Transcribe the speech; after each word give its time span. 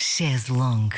Chaise 0.00 0.52
longue 0.52 0.96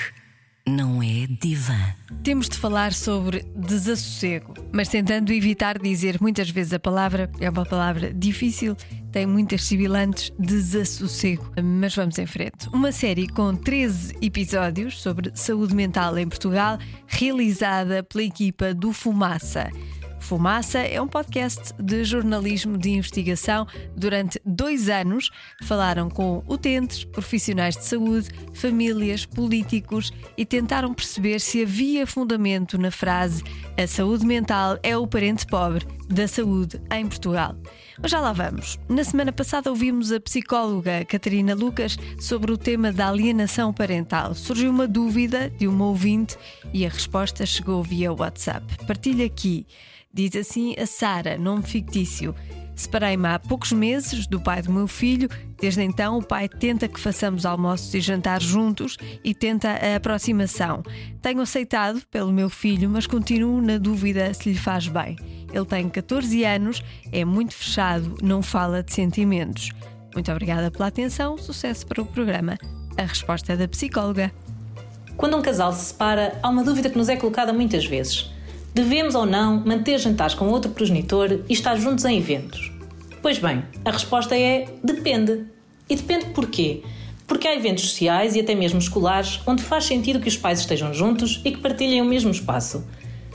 não 0.66 1.02
é 1.02 1.26
divã. 1.26 1.94
Temos 2.22 2.50
de 2.50 2.58
falar 2.58 2.92
sobre 2.92 3.42
desassossego, 3.56 4.52
mas 4.70 4.88
tentando 4.88 5.32
evitar 5.32 5.78
dizer 5.78 6.18
muitas 6.20 6.50
vezes 6.50 6.74
a 6.74 6.78
palavra, 6.78 7.30
é 7.40 7.48
uma 7.48 7.64
palavra 7.64 8.12
difícil, 8.12 8.76
tem 9.10 9.26
muitas 9.26 9.64
sibilantes, 9.64 10.30
desassossego. 10.38 11.50
Mas 11.62 11.96
vamos 11.96 12.18
em 12.18 12.26
frente. 12.26 12.68
Uma 12.74 12.92
série 12.92 13.26
com 13.26 13.56
13 13.56 14.16
episódios 14.20 15.00
sobre 15.00 15.32
saúde 15.34 15.74
mental 15.74 16.18
em 16.18 16.28
Portugal, 16.28 16.78
realizada 17.06 18.02
pela 18.02 18.24
equipa 18.24 18.74
do 18.74 18.92
Fumaça. 18.92 19.70
Fumaça 20.20 20.78
é 20.78 21.00
um 21.00 21.08
podcast 21.08 21.74
de 21.78 22.04
jornalismo 22.04 22.78
de 22.78 22.90
investigação. 22.90 23.66
Durante 23.96 24.40
dois 24.44 24.88
anos 24.88 25.30
falaram 25.64 26.08
com 26.08 26.44
utentes, 26.46 27.04
profissionais 27.04 27.76
de 27.76 27.84
saúde, 27.84 28.28
famílias, 28.54 29.26
políticos 29.26 30.12
e 30.36 30.46
tentaram 30.46 30.94
perceber 30.94 31.40
se 31.40 31.62
havia 31.62 32.06
fundamento 32.06 32.78
na 32.78 32.90
frase 32.90 33.42
a 33.76 33.86
saúde 33.86 34.26
mental 34.26 34.78
é 34.82 34.96
o 34.96 35.06
parente 35.06 35.46
pobre 35.46 35.86
da 36.06 36.28
saúde 36.28 36.80
em 36.92 37.06
Portugal. 37.06 37.56
Mas 38.00 38.10
já 38.10 38.20
lá 38.20 38.32
vamos. 38.32 38.78
Na 38.88 39.02
semana 39.04 39.32
passada 39.32 39.70
ouvimos 39.70 40.12
a 40.12 40.20
psicóloga 40.20 41.04
Catarina 41.04 41.54
Lucas 41.54 41.96
sobre 42.18 42.52
o 42.52 42.58
tema 42.58 42.92
da 42.92 43.08
alienação 43.08 43.72
parental. 43.72 44.34
Surgiu 44.34 44.70
uma 44.70 44.86
dúvida 44.86 45.48
de 45.50 45.66
uma 45.66 45.86
ouvinte 45.86 46.36
e 46.74 46.84
a 46.84 46.90
resposta 46.90 47.46
chegou 47.46 47.82
via 47.82 48.12
WhatsApp. 48.12 48.66
Partilho 48.86 49.24
aqui. 49.24 49.66
Diz 50.12 50.34
assim 50.34 50.74
a 50.76 50.86
Sara, 50.86 51.38
nome 51.38 51.62
fictício. 51.62 52.34
Separei-me 52.74 53.28
há 53.28 53.38
poucos 53.38 53.70
meses 53.70 54.26
do 54.26 54.40
pai 54.40 54.60
do 54.60 54.72
meu 54.72 54.88
filho. 54.88 55.28
Desde 55.60 55.82
então, 55.82 56.18
o 56.18 56.22
pai 56.22 56.48
tenta 56.48 56.88
que 56.88 56.98
façamos 56.98 57.46
almoços 57.46 57.94
e 57.94 58.00
jantares 58.00 58.44
juntos 58.44 58.96
e 59.22 59.32
tenta 59.32 59.68
a 59.68 59.96
aproximação. 59.96 60.82
Tenho 61.22 61.40
aceitado 61.42 62.02
pelo 62.10 62.32
meu 62.32 62.50
filho, 62.50 62.90
mas 62.90 63.06
continuo 63.06 63.62
na 63.62 63.78
dúvida 63.78 64.34
se 64.34 64.50
lhe 64.50 64.58
faz 64.58 64.88
bem. 64.88 65.16
Ele 65.52 65.64
tem 65.64 65.88
14 65.88 66.44
anos, 66.44 66.82
é 67.12 67.24
muito 67.24 67.54
fechado, 67.54 68.16
não 68.20 68.42
fala 68.42 68.82
de 68.82 68.92
sentimentos. 68.92 69.70
Muito 70.12 70.32
obrigada 70.32 70.72
pela 70.72 70.88
atenção, 70.88 71.38
sucesso 71.38 71.86
para 71.86 72.02
o 72.02 72.06
programa. 72.06 72.58
A 72.96 73.02
resposta 73.02 73.52
é 73.52 73.56
da 73.56 73.68
psicóloga. 73.68 74.32
Quando 75.16 75.36
um 75.36 75.42
casal 75.42 75.72
se 75.72 75.84
separa, 75.84 76.36
há 76.42 76.48
uma 76.48 76.64
dúvida 76.64 76.90
que 76.90 76.98
nos 76.98 77.08
é 77.08 77.16
colocada 77.16 77.52
muitas 77.52 77.84
vezes. 77.84 78.30
Devemos 78.72 79.16
ou 79.16 79.26
não 79.26 79.58
manter 79.66 79.98
jantares 79.98 80.34
com 80.34 80.46
outro 80.48 80.70
progenitor 80.70 81.40
e 81.48 81.52
estar 81.52 81.74
juntos 81.76 82.04
em 82.04 82.16
eventos? 82.16 82.70
Pois 83.20 83.36
bem, 83.36 83.64
a 83.84 83.90
resposta 83.90 84.38
é 84.38 84.66
depende. 84.82 85.44
E 85.88 85.96
depende 85.96 86.26
porquê? 86.26 86.82
Porque 87.26 87.48
há 87.48 87.54
eventos 87.54 87.90
sociais 87.90 88.36
e 88.36 88.40
até 88.40 88.54
mesmo 88.54 88.78
escolares 88.78 89.40
onde 89.44 89.62
faz 89.62 89.84
sentido 89.84 90.20
que 90.20 90.28
os 90.28 90.36
pais 90.36 90.60
estejam 90.60 90.94
juntos 90.94 91.40
e 91.44 91.50
que 91.50 91.58
partilhem 91.58 92.00
o 92.00 92.04
mesmo 92.04 92.30
espaço. 92.30 92.86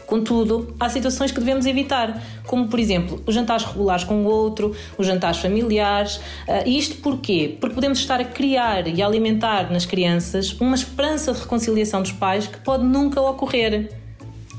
Contudo, 0.08 0.74
há 0.80 0.88
situações 0.88 1.32
que 1.32 1.40
devemos 1.40 1.66
evitar, 1.66 2.24
como 2.48 2.70
por 2.70 2.80
exemplo 2.80 3.22
os 3.26 3.36
jantares 3.36 3.66
regulares 3.66 4.06
com 4.06 4.24
o 4.24 4.26
outro, 4.26 4.74
os 4.98 5.06
jantares 5.06 5.40
familiares. 5.40 6.22
E 6.66 6.78
isto 6.78 6.96
porquê? 7.02 7.58
Porque 7.60 7.76
podemos 7.76 8.00
estar 8.00 8.22
a 8.22 8.26
criar 8.26 8.88
e 8.88 9.02
a 9.02 9.06
alimentar 9.06 9.70
nas 9.70 9.86
crianças 9.86 10.54
uma 10.62 10.76
esperança 10.76 11.34
de 11.34 11.42
reconciliação 11.42 12.02
dos 12.02 12.14
pais 12.14 12.48
que 12.48 12.60
pode 12.60 12.86
nunca 12.86 13.20
ocorrer. 13.20 14.05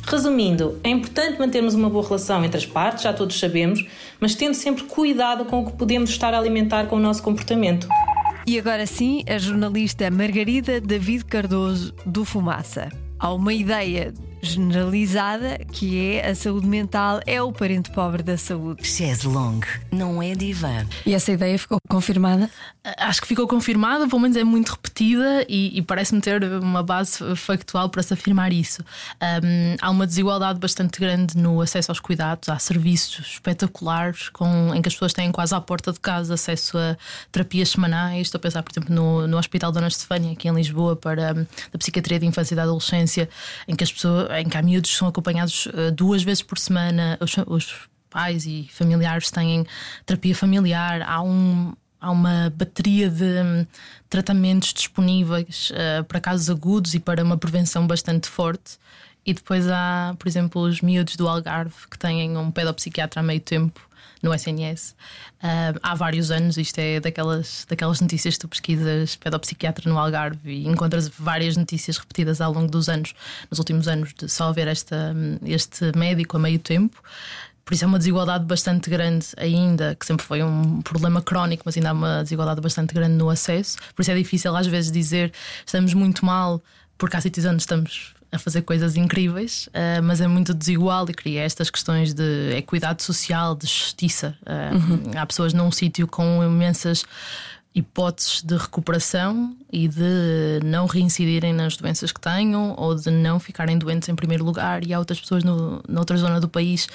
Resumindo, 0.06 0.78
é 0.84 0.88
importante 0.88 1.36
mantermos 1.38 1.74
uma 1.74 1.90
boa 1.90 2.04
relação 2.06 2.44
entre 2.44 2.56
as 2.56 2.64
partes, 2.64 3.02
já 3.02 3.12
todos 3.12 3.38
sabemos, 3.38 3.84
mas 4.20 4.36
tendo 4.36 4.54
sempre 4.54 4.84
cuidado 4.84 5.44
com 5.46 5.60
o 5.60 5.66
que 5.66 5.76
podemos 5.76 6.10
estar 6.10 6.32
a 6.32 6.38
alimentar 6.38 6.86
com 6.86 6.94
o 6.94 7.00
nosso 7.00 7.22
comportamento. 7.22 7.88
E 8.46 8.56
agora 8.56 8.86
sim, 8.86 9.24
a 9.28 9.36
jornalista 9.36 10.08
Margarida 10.08 10.80
David 10.80 11.24
Cardoso, 11.24 11.92
do 12.06 12.24
Fumaça. 12.24 12.88
Há 13.18 13.32
uma 13.32 13.52
ideia 13.52 14.14
generalizada 14.46 15.58
que 15.72 16.16
é 16.16 16.30
a 16.30 16.34
saúde 16.34 16.66
mental 16.66 17.20
é 17.26 17.40
o 17.42 17.52
parente 17.52 17.90
pobre 17.90 18.22
da 18.22 18.36
saúde. 18.36 18.86
Chaise 18.86 19.26
longue 19.26 19.66
não 19.90 20.22
é 20.22 20.34
divã. 20.34 20.86
E 21.04 21.14
essa 21.14 21.32
ideia 21.32 21.58
ficou 21.58 21.78
confirmada? 21.88 22.50
Acho 22.98 23.20
que 23.20 23.26
ficou 23.26 23.48
confirmada, 23.48 24.08
pelo 24.08 24.20
menos 24.20 24.36
é 24.36 24.44
muito 24.44 24.70
repetida 24.70 25.44
e, 25.48 25.76
e 25.76 25.82
parece-me 25.82 26.20
ter 26.20 26.42
uma 26.44 26.82
base 26.82 27.34
factual 27.34 27.88
para 27.88 28.02
se 28.02 28.14
afirmar 28.14 28.52
isso. 28.52 28.82
Um, 29.20 29.76
há 29.80 29.90
uma 29.90 30.06
desigualdade 30.06 30.58
bastante 30.60 31.00
grande 31.00 31.36
no 31.36 31.60
acesso 31.60 31.90
aos 31.90 31.98
cuidados, 31.98 32.48
há 32.48 32.58
serviços 32.58 33.26
espetaculares 33.34 34.28
com, 34.28 34.72
em 34.74 34.80
que 34.80 34.88
as 34.88 34.94
pessoas 34.94 35.12
têm 35.12 35.32
quase 35.32 35.54
à 35.54 35.60
porta 35.60 35.92
de 35.92 36.00
casa 36.00 36.34
acesso 36.34 36.78
a 36.78 36.96
terapias 37.32 37.70
semanais. 37.70 38.28
Estou 38.28 38.38
a 38.38 38.42
pensar, 38.42 38.62
por 38.62 38.72
exemplo, 38.72 38.94
no, 38.94 39.26
no 39.26 39.36
Hospital 39.36 39.72
Dona 39.72 39.88
Estefânia, 39.88 40.32
aqui 40.32 40.48
em 40.48 40.54
Lisboa, 40.54 40.94
para 40.94 41.46
a 41.74 41.78
psiquiatria 41.78 42.18
de 42.18 42.26
infância 42.26 42.54
e 42.54 42.56
da 42.56 42.62
adolescência, 42.62 43.28
em 43.66 43.74
que 43.74 43.82
as 43.82 43.92
pessoas 43.92 44.30
em 44.40 44.48
que 44.48 44.56
há 44.56 44.62
miúdos 44.62 44.96
são 44.96 45.08
acompanhados 45.08 45.66
uh, 45.66 45.90
duas 45.92 46.22
vezes 46.22 46.42
por 46.42 46.58
semana, 46.58 47.18
os, 47.20 47.36
os, 47.46 47.88
pais 48.08 48.46
e 48.46 48.66
familiares 48.72 49.30
têm 49.30 49.66
terapia 50.06 50.34
familiar, 50.34 51.02
há, 51.02 51.20
um, 51.20 51.74
há 52.00 52.10
uma 52.10 52.50
bateria 52.56 53.10
de 53.10 53.24
um, 53.24 53.66
tratamentos 54.08 54.72
disponíveis 54.72 55.70
uh, 55.70 56.04
para 56.04 56.20
casos 56.20 56.48
agudos 56.48 56.94
e 56.94 57.00
para 57.00 57.22
uma 57.22 57.36
prevenção 57.36 57.86
bastante 57.86 58.28
forte. 58.28 58.78
E 59.24 59.34
depois 59.34 59.68
há, 59.68 60.14
por 60.18 60.28
exemplo, 60.28 60.62
os 60.62 60.80
miúdos 60.80 61.16
do 61.16 61.28
Algarve 61.28 61.74
que 61.90 61.98
têm 61.98 62.36
um 62.38 62.50
pedopsiquiatra 62.50 63.20
a 63.20 63.22
meio 63.22 63.40
tempo 63.40 63.86
no 64.22 64.34
SNS. 64.34 64.94
Há 65.82 65.94
vários 65.94 66.30
anos, 66.30 66.56
isto 66.56 66.78
é 66.78 67.00
daquelas, 67.00 67.66
daquelas 67.68 68.00
notícias 68.00 68.34
que 68.34 68.40
tu 68.40 68.48
pesquisas 68.48 69.16
pedopsiquiatra 69.16 69.90
no 69.90 69.98
Algarve 69.98 70.50
e 70.50 70.66
encontras 70.66 71.08
várias 71.08 71.56
notícias 71.56 71.98
repetidas 71.98 72.40
ao 72.40 72.52
longo 72.52 72.70
dos 72.70 72.88
anos, 72.88 73.14
nos 73.50 73.58
últimos 73.58 73.88
anos, 73.88 74.12
de 74.14 74.28
só 74.28 74.48
haver 74.48 74.68
esta, 74.68 75.14
este 75.44 75.96
médico 75.96 76.36
a 76.36 76.40
meio 76.40 76.58
tempo. 76.58 77.02
Por 77.64 77.74
isso 77.74 77.84
é 77.84 77.88
uma 77.88 77.98
desigualdade 77.98 78.44
bastante 78.44 78.88
grande 78.88 79.26
ainda, 79.36 79.96
que 79.96 80.06
sempre 80.06 80.24
foi 80.24 80.42
um 80.42 80.80
problema 80.82 81.20
crónico, 81.20 81.64
mas 81.66 81.76
ainda 81.76 81.90
há 81.90 81.92
uma 81.92 82.22
desigualdade 82.22 82.60
bastante 82.60 82.94
grande 82.94 83.14
no 83.14 83.28
acesso. 83.28 83.76
Por 83.94 84.02
isso 84.02 84.10
é 84.12 84.14
difícil 84.14 84.54
às 84.56 84.68
vezes 84.68 84.92
dizer 84.92 85.32
estamos 85.66 85.92
muito 85.92 86.24
mal 86.24 86.62
porque 86.96 87.16
há 87.16 87.20
sítios 87.20 87.44
onde 87.44 87.60
estamos 87.60 88.14
a 88.32 88.38
fazer 88.38 88.62
coisas 88.62 88.96
incríveis, 88.96 89.68
uh, 89.68 90.02
mas 90.02 90.20
é 90.20 90.26
muito 90.26 90.52
desigual 90.52 91.08
e 91.08 91.14
cria 91.14 91.42
estas 91.42 91.70
questões 91.70 92.12
de 92.12 92.56
equidade 92.56 93.02
social, 93.02 93.54
de 93.54 93.66
justiça. 93.66 94.36
Uh, 94.42 94.74
uhum. 94.74 95.10
Há 95.16 95.26
pessoas 95.26 95.52
num 95.52 95.70
sítio 95.70 96.06
com 96.06 96.42
imensas 96.42 97.04
hipóteses 97.74 98.42
de 98.42 98.56
recuperação 98.56 99.54
e 99.70 99.86
de 99.86 100.60
não 100.64 100.86
reincidirem 100.86 101.52
nas 101.52 101.76
doenças 101.76 102.10
que 102.10 102.20
tenham 102.20 102.74
ou 102.78 102.94
de 102.94 103.10
não 103.10 103.38
ficarem 103.38 103.76
doentes 103.76 104.08
em 104.08 104.14
primeiro 104.14 104.44
lugar, 104.44 104.84
e 104.84 104.94
há 104.94 104.98
outras 104.98 105.20
pessoas 105.20 105.44
no, 105.44 105.82
noutra 105.86 106.16
zona 106.16 106.40
do 106.40 106.48
país 106.48 106.88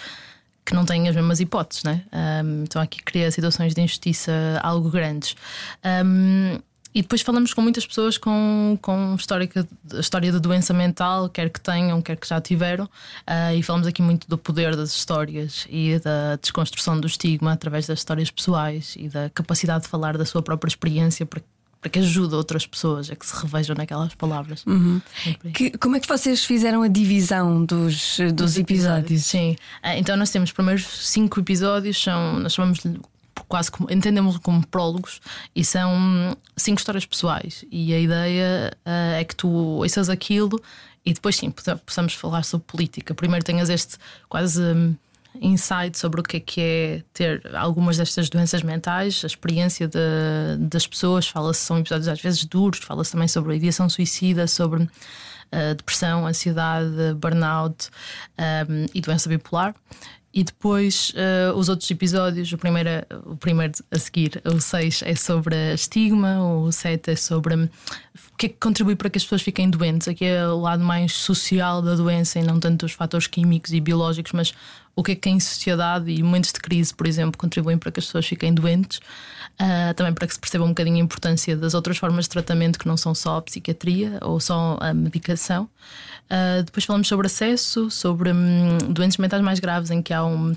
que 0.66 0.74
não 0.74 0.86
têm 0.86 1.08
as 1.08 1.16
mesmas 1.16 1.40
hipóteses, 1.40 1.84
né? 1.84 2.04
Um, 2.44 2.64
então 2.64 2.82
aqui 2.82 3.02
cria 3.04 3.30
situações 3.32 3.74
de 3.74 3.82
injustiça 3.82 4.32
algo 4.64 4.90
grandes. 4.90 5.36
Um, 6.06 6.60
e 6.94 7.02
depois 7.02 7.22
falamos 7.22 7.54
com 7.54 7.62
muitas 7.62 7.86
pessoas 7.86 8.18
com, 8.18 8.78
com 8.82 9.16
histórica, 9.16 9.68
história 9.94 10.32
de 10.32 10.40
doença 10.40 10.74
mental, 10.74 11.30
quer 11.30 11.50
que 11.50 11.60
tenham, 11.60 12.02
quer 12.02 12.18
que 12.18 12.28
já 12.28 12.42
tiveram, 12.42 12.86
uh, 12.86 13.56
e 13.56 13.64
falamos 13.64 13.88
aqui 13.88 14.02
muito 14.02 14.28
do 14.28 14.38
poder 14.38 14.76
das 14.76 14.94
histórias 14.94 15.66
e 15.70 16.00
da 16.00 16.36
desconstrução 16.36 17.00
do 17.00 17.08
estigma 17.08 17.54
através 17.54 17.88
das 17.88 18.00
histórias 18.00 18.30
pessoais 18.30 18.96
e 18.98 19.08
da 19.08 19.30
capacidade 19.30 19.84
de 19.84 19.90
falar 19.90 20.18
da 20.18 20.26
sua 20.26 20.42
própria 20.42 20.70
experiência 20.70 21.26
para 21.26 21.42
para 21.82 21.90
que 21.90 21.98
ajude 21.98 22.36
outras 22.36 22.68
pessoas 22.68 23.10
a 23.10 23.16
que 23.16 23.26
se 23.26 23.36
revejam 23.36 23.76
naquelas 23.76 24.14
palavras. 24.14 24.64
Uhum. 24.68 25.02
Que, 25.52 25.76
como 25.80 25.96
é 25.96 26.00
que 26.00 26.08
vocês 26.08 26.46
fizeram 26.46 26.84
a 26.84 26.88
divisão 26.88 27.66
dos, 27.66 28.18
dos, 28.18 28.34
dos 28.34 28.58
episódios? 28.58 28.60
episódios? 28.60 29.26
Sim, 29.26 29.56
uh, 29.84 29.98
então 29.98 30.16
nós 30.16 30.30
temos 30.30 30.50
os 30.52 30.54
primeiros 30.54 30.86
cinco 30.86 31.40
episódios, 31.40 32.00
são, 32.00 32.40
nós 32.40 32.54
chamamos 32.54 32.84
quase 33.48 33.72
como 33.72 33.92
entendemos 33.92 34.38
como 34.38 34.66
prólogos 34.68 35.22
e 35.56 35.64
são 35.64 36.36
cinco 36.56 36.80
histórias 36.80 37.06
pessoais. 37.06 37.66
E 37.72 37.94
a 37.94 38.00
ideia 38.00 38.78
uh, 38.86 39.20
é 39.20 39.24
que 39.24 39.36
tu 39.36 39.50
ouças 39.50 40.10
aquilo 40.10 40.62
e 41.06 41.14
depois 41.14 41.36
sim 41.36 41.52
possamos 41.86 42.14
falar 42.14 42.44
sobre 42.44 42.68
política. 42.68 43.14
Primeiro 43.14 43.44
tenhas 43.44 43.70
este 43.70 43.98
quase 44.30 44.62
um, 44.62 44.96
insight 45.40 45.98
sobre 45.98 46.22
o 46.22 46.24
que 46.24 46.38
é 46.38 46.40
que 46.40 46.62
é 46.62 47.04
ter 47.14 47.56
algumas 47.56 47.98
destas 47.98 48.30
doenças 48.30 48.62
mentais, 48.64 49.22
a 49.24 49.28
experiência 49.28 49.88
de, 49.88 49.98
das 50.60 50.86
pessoas. 50.86 51.28
Fala-se, 51.28 51.62
são 51.62 51.80
episódios 51.80 52.08
às 52.08 52.22
vezes 52.22 52.46
duros, 52.46 52.80
fala-se 52.80 53.12
também 53.12 53.28
sobre 53.28 53.54
a 53.54 53.56
ideação 53.56 53.88
suicida, 53.90 54.48
sobre 54.48 54.84
uh, 54.84 55.76
depressão, 55.76 56.28
ansiedade, 56.28 57.14
burnout 57.16 57.90
um, 58.38 58.86
e 58.94 59.02
doença 59.02 59.30
bipolar. 59.30 59.76
E 60.34 60.46
depois 60.46 61.12
uh, 61.12 61.54
os 61.58 61.68
outros 61.68 61.92
episódios, 61.92 62.52
o 62.54 62.58
primeiro, 62.58 62.90
o 63.26 63.36
primeiro 63.36 63.74
a 63.92 64.00
seguir, 64.00 64.42
o 64.46 64.62
6 64.62 65.04
é 65.06 65.14
sobre 65.14 65.74
estigma, 65.74 66.42
o 66.42 66.72
7 66.72 67.12
é 67.12 67.16
sobre 67.18 67.56
o 67.56 67.70
que 68.38 68.46
é 68.46 68.50
que 68.50 68.56
contribui 68.58 68.96
para 68.96 69.10
que 69.10 69.18
as 69.18 69.24
pessoas 69.24 69.42
fiquem 69.42 69.70
doentes. 69.70 70.08
Aqui 70.08 70.24
é 70.24 70.48
o 70.48 70.60
lado 70.60 70.84
mais 70.84 71.12
social 71.12 71.82
da 71.82 71.96
doença 71.96 72.40
e 72.40 72.44
não 72.44 72.62
tanto 72.62 72.86
os 72.86 72.94
fatores 72.94 73.28
químicos 73.28 73.74
e 73.74 73.82
biológicos, 73.82 74.32
mas 74.32 74.54
o 74.96 75.04
que 75.04 75.14
é 75.14 75.16
que 75.16 75.30
em 75.30 75.40
sociedade 75.40 76.12
e 76.12 76.22
momentos 76.22 76.52
de 76.52 76.60
crise, 76.60 76.94
por 76.94 77.08
exemplo, 77.08 77.38
contribuem 77.38 77.78
para 77.78 77.92
que 77.92 78.00
as 78.00 78.06
pessoas 78.06 78.26
fiquem 78.26 78.54
doentes, 78.54 79.00
uh, 79.60 79.94
também 79.96 80.14
para 80.14 80.28
que 80.28 80.34
se 80.34 80.40
perceba 80.40 80.64
um 80.64 80.70
bocadinho 80.70 80.98
a 80.98 81.00
importância 81.00 81.56
das 81.56 81.74
outras 81.74 81.98
formas 81.98 82.26
de 82.26 82.30
tratamento 82.30 82.78
que 82.78 82.88
não 82.88 82.98
são 82.98 83.16
só 83.16 83.38
a 83.38 83.42
psiquiatria 83.42 84.20
ou 84.22 84.40
só 84.40 84.78
a 84.80 84.94
medicação. 84.94 85.70
Uh, 86.26 86.64
depois 86.64 86.86
falamos 86.86 87.08
sobre 87.08 87.28
acesso, 87.28 87.90
sobre 87.90 88.32
um, 88.32 88.78
doentes 88.90 89.18
mentais 89.18 89.42
mais 89.42 89.60
graves 89.60 89.92
em 89.92 90.02
que 90.02 90.14
há 90.14 90.24
um 90.26 90.56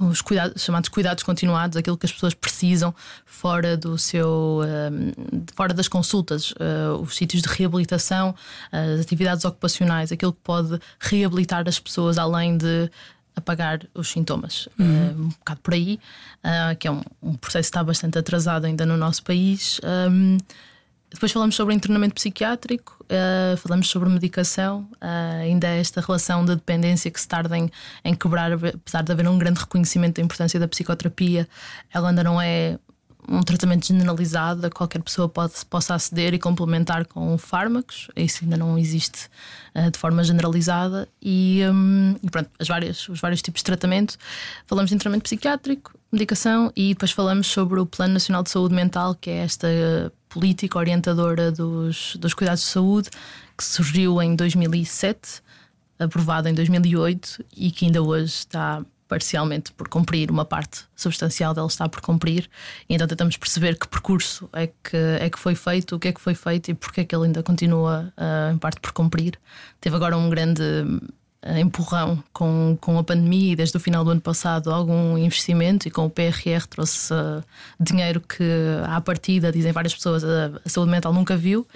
os 0.00 0.20
cuidados, 0.20 0.62
chamados 0.62 0.88
cuidados 0.88 1.22
continuados, 1.22 1.76
aquilo 1.76 1.96
que 1.96 2.06
as 2.06 2.12
pessoas 2.12 2.34
precisam 2.34 2.94
fora 3.24 3.76
do 3.76 3.96
seu 3.96 4.60
um, 4.62 5.42
fora 5.54 5.72
das 5.72 5.86
consultas, 5.86 6.50
uh, 6.52 7.00
os 7.00 7.14
sítios 7.14 7.42
de 7.42 7.48
reabilitação, 7.48 8.34
as 8.72 9.00
atividades 9.00 9.44
ocupacionais, 9.44 10.10
aquilo 10.10 10.32
que 10.32 10.40
pode 10.42 10.78
reabilitar 10.98 11.68
as 11.68 11.78
pessoas 11.78 12.18
além 12.18 12.56
de 12.56 12.90
apagar 13.36 13.80
os 13.94 14.10
sintomas. 14.10 14.68
Uhum. 14.78 14.86
Uh, 14.86 15.22
um 15.22 15.28
bocado 15.28 15.60
por 15.60 15.74
aí, 15.74 15.98
uh, 16.44 16.76
que 16.78 16.86
é 16.86 16.90
um, 16.90 17.02
um, 17.22 17.34
processo 17.34 17.66
que 17.66 17.76
está 17.76 17.84
bastante 17.84 18.18
atrasado 18.18 18.66
ainda 18.66 18.86
no 18.86 18.96
nosso 18.96 19.22
país. 19.22 19.80
Um, 19.84 20.38
depois 21.14 21.30
falamos 21.30 21.54
sobre 21.54 21.74
internamento 21.74 22.14
psiquiátrico, 22.16 22.96
uh, 23.04 23.56
falamos 23.56 23.88
sobre 23.88 24.08
medicação, 24.08 24.88
uh, 24.94 25.42
ainda 25.42 25.68
é 25.68 25.78
esta 25.78 26.00
relação 26.00 26.44
de 26.44 26.56
dependência 26.56 27.08
que 27.08 27.20
se 27.20 27.28
tarda 27.28 27.56
em, 27.56 27.70
em, 28.04 28.14
quebrar, 28.14 28.52
apesar 28.52 29.02
de 29.02 29.12
haver 29.12 29.28
um 29.28 29.38
grande 29.38 29.60
reconhecimento 29.60 30.16
da 30.16 30.22
importância 30.22 30.58
da 30.58 30.66
psicoterapia, 30.66 31.48
ela 31.92 32.08
ainda 32.08 32.24
não 32.24 32.40
é 32.40 32.78
um 33.28 33.42
tratamento 33.42 33.86
generalizado 33.86 34.66
a 34.66 34.70
qualquer 34.70 35.02
pessoa 35.02 35.28
pode, 35.28 35.54
possa 35.68 35.94
aceder 35.94 36.34
e 36.34 36.38
complementar 36.38 37.06
com 37.06 37.36
fármacos, 37.38 38.08
isso 38.16 38.44
ainda 38.44 38.56
não 38.56 38.78
existe 38.78 39.28
uh, 39.74 39.90
de 39.90 39.98
forma 39.98 40.22
generalizada, 40.22 41.08
e, 41.20 41.60
um, 41.70 42.16
e 42.22 42.30
pronto, 42.30 42.50
as 42.58 42.68
várias, 42.68 43.08
os 43.08 43.20
vários 43.20 43.42
tipos 43.42 43.60
de 43.60 43.64
tratamento. 43.64 44.16
Falamos 44.66 44.90
de 44.90 44.96
tratamento 44.96 45.22
psiquiátrico, 45.22 45.92
medicação 46.12 46.72
e 46.76 46.94
depois 46.94 47.10
falamos 47.10 47.46
sobre 47.46 47.80
o 47.80 47.86
Plano 47.86 48.14
Nacional 48.14 48.42
de 48.42 48.50
Saúde 48.50 48.74
Mental, 48.74 49.14
que 49.14 49.30
é 49.30 49.38
esta 49.38 49.68
política 50.28 50.78
orientadora 50.78 51.50
dos, 51.50 52.16
dos 52.16 52.34
cuidados 52.34 52.62
de 52.62 52.68
saúde, 52.68 53.10
que 53.56 53.64
surgiu 53.64 54.20
em 54.20 54.34
2007, 54.34 55.42
aprovado 55.98 56.48
em 56.48 56.54
2008 56.54 57.44
e 57.56 57.70
que 57.70 57.86
ainda 57.86 58.02
hoje 58.02 58.26
está 58.26 58.84
parcialmente 59.08 59.72
por 59.72 59.88
cumprir, 59.88 60.30
uma 60.30 60.44
parte 60.44 60.84
substancial 60.96 61.54
dela 61.54 61.66
está 61.66 61.88
por 61.88 62.00
cumprir, 62.00 62.48
e 62.88 62.94
então 62.94 63.06
tentamos 63.06 63.36
perceber 63.36 63.78
que 63.78 63.86
percurso 63.86 64.48
é 64.52 64.66
que, 64.66 64.96
é 65.20 65.28
que 65.28 65.38
foi 65.38 65.54
feito, 65.54 65.96
o 65.96 65.98
que 65.98 66.08
é 66.08 66.12
que 66.12 66.20
foi 66.20 66.34
feito 66.34 66.70
e 66.70 66.74
porque 66.74 67.02
é 67.02 67.04
que 67.04 67.14
ele 67.14 67.26
ainda 67.26 67.42
continua 67.42 68.12
uh, 68.16 68.52
em 68.52 68.58
parte 68.58 68.80
por 68.80 68.92
cumprir. 68.92 69.38
Teve 69.80 69.96
agora 69.96 70.16
um 70.16 70.30
grande 70.30 70.62
uh, 70.62 71.58
empurrão 71.58 72.22
com, 72.32 72.76
com 72.80 72.98
a 72.98 73.04
pandemia 73.04 73.52
e 73.52 73.56
desde 73.56 73.76
o 73.76 73.80
final 73.80 74.04
do 74.04 74.10
ano 74.10 74.20
passado 74.20 74.72
algum 74.72 75.18
investimento 75.18 75.86
e 75.86 75.90
com 75.90 76.06
o 76.06 76.10
PRR 76.10 76.66
trouxe 76.68 77.12
uh, 77.12 77.44
dinheiro 77.78 78.20
que 78.20 78.44
à 78.86 79.00
partida, 79.00 79.52
dizem 79.52 79.72
várias 79.72 79.94
pessoas, 79.94 80.24
a, 80.24 80.60
a 80.64 80.68
saúde 80.68 80.90
mental 80.90 81.12
nunca 81.12 81.36
viu. 81.36 81.66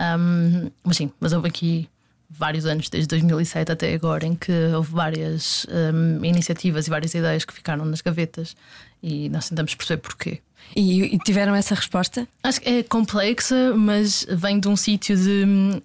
Um, 0.00 0.70
mas 0.84 0.96
sim, 0.96 1.10
mas 1.18 1.32
houve 1.32 1.48
aqui 1.48 1.88
vários 2.30 2.66
anos, 2.66 2.88
desde 2.88 3.08
2007 3.08 3.72
até 3.72 3.94
agora, 3.94 4.26
em 4.26 4.34
que 4.34 4.52
houve 4.74 4.92
várias 4.92 5.66
um, 5.70 6.24
iniciativas 6.24 6.86
e 6.86 6.90
várias 6.90 7.14
ideias 7.14 7.44
que 7.44 7.52
ficaram 7.52 7.84
nas 7.84 8.00
gavetas 8.00 8.54
e 9.02 9.28
nós 9.28 9.48
tentamos 9.48 9.74
perceber 9.74 10.00
porquê. 10.00 10.40
E, 10.76 11.14
e 11.14 11.18
tiveram 11.18 11.54
essa 11.54 11.74
resposta? 11.74 12.28
Acho 12.42 12.60
que 12.60 12.68
é 12.68 12.82
complexa, 12.82 13.74
mas 13.74 14.26
vem 14.28 14.60
de 14.60 14.68
um 14.68 14.76
sítio 14.76 15.16
de. 15.16 15.44
Hum, 15.46 15.80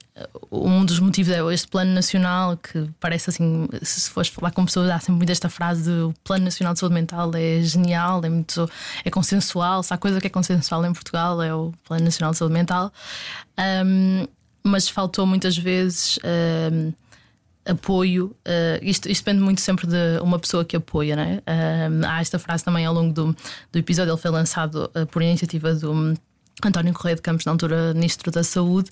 um 0.52 0.86
dos 0.86 1.00
motivos 1.00 1.32
é 1.34 1.54
este 1.54 1.68
plano 1.68 1.94
nacional, 1.94 2.58
que 2.58 2.90
parece 3.00 3.30
assim, 3.30 3.68
se 3.82 4.10
fores 4.10 4.30
falar 4.30 4.52
com 4.52 4.66
pessoas, 4.66 4.90
há 4.90 5.00
sempre 5.00 5.14
muito 5.14 5.32
esta 5.32 5.50
frase 5.50 5.84
de 5.84 5.90
o 5.90 6.14
Plano 6.24 6.46
Nacional 6.46 6.74
de 6.74 6.80
Saúde 6.80 6.94
Mental 6.94 7.32
é 7.34 7.62
genial, 7.62 8.24
é 8.24 8.30
muito. 8.30 8.70
é 9.06 9.10
consensual. 9.10 9.84
Se 9.84 9.94
há 9.94 9.98
coisa 9.98 10.20
que 10.20 10.28
é 10.28 10.30
consensual 10.30 10.86
em 10.86 10.94
Portugal 10.94 11.42
é 11.42 11.54
o 11.54 11.72
Plano 11.86 12.04
Nacional 12.04 12.32
de 12.32 12.38
Saúde 12.38 12.54
Mental. 12.54 12.92
Um, 13.86 14.28
mas 14.64 14.88
faltou 14.88 15.26
muitas 15.26 15.58
vezes 15.58 16.18
uh, 16.18 16.94
apoio. 17.66 18.36
Uh, 18.46 18.80
isto, 18.82 19.10
isto, 19.10 19.24
depende 19.24 19.44
muito 19.44 19.62
sempre 19.62 19.88
de 19.88 20.20
uma 20.22 20.40
pessoa 20.40 20.66
que 20.66 20.76
apoia, 20.76 21.16
né? 21.16 21.42
Uh, 21.48 22.06
há 22.06 22.22
esta 22.22 22.38
frase 22.40 22.64
também 22.64 22.86
ao 22.86 22.94
longo 22.94 23.14
do, 23.14 23.36
do 23.72 23.80
episódio, 23.80 24.12
ele 24.12 24.22
foi 24.22 24.32
lançado 24.32 24.92
uh, 24.96 25.06
por 25.08 25.22
iniciativa 25.22 25.74
do. 25.74 26.14
António 26.64 26.94
Correia 26.94 27.16
de 27.16 27.22
Campos, 27.22 27.46
na 27.46 27.52
altura 27.52 27.94
Ministro 27.96 28.32
da 28.32 28.44
Saúde, 28.44 28.90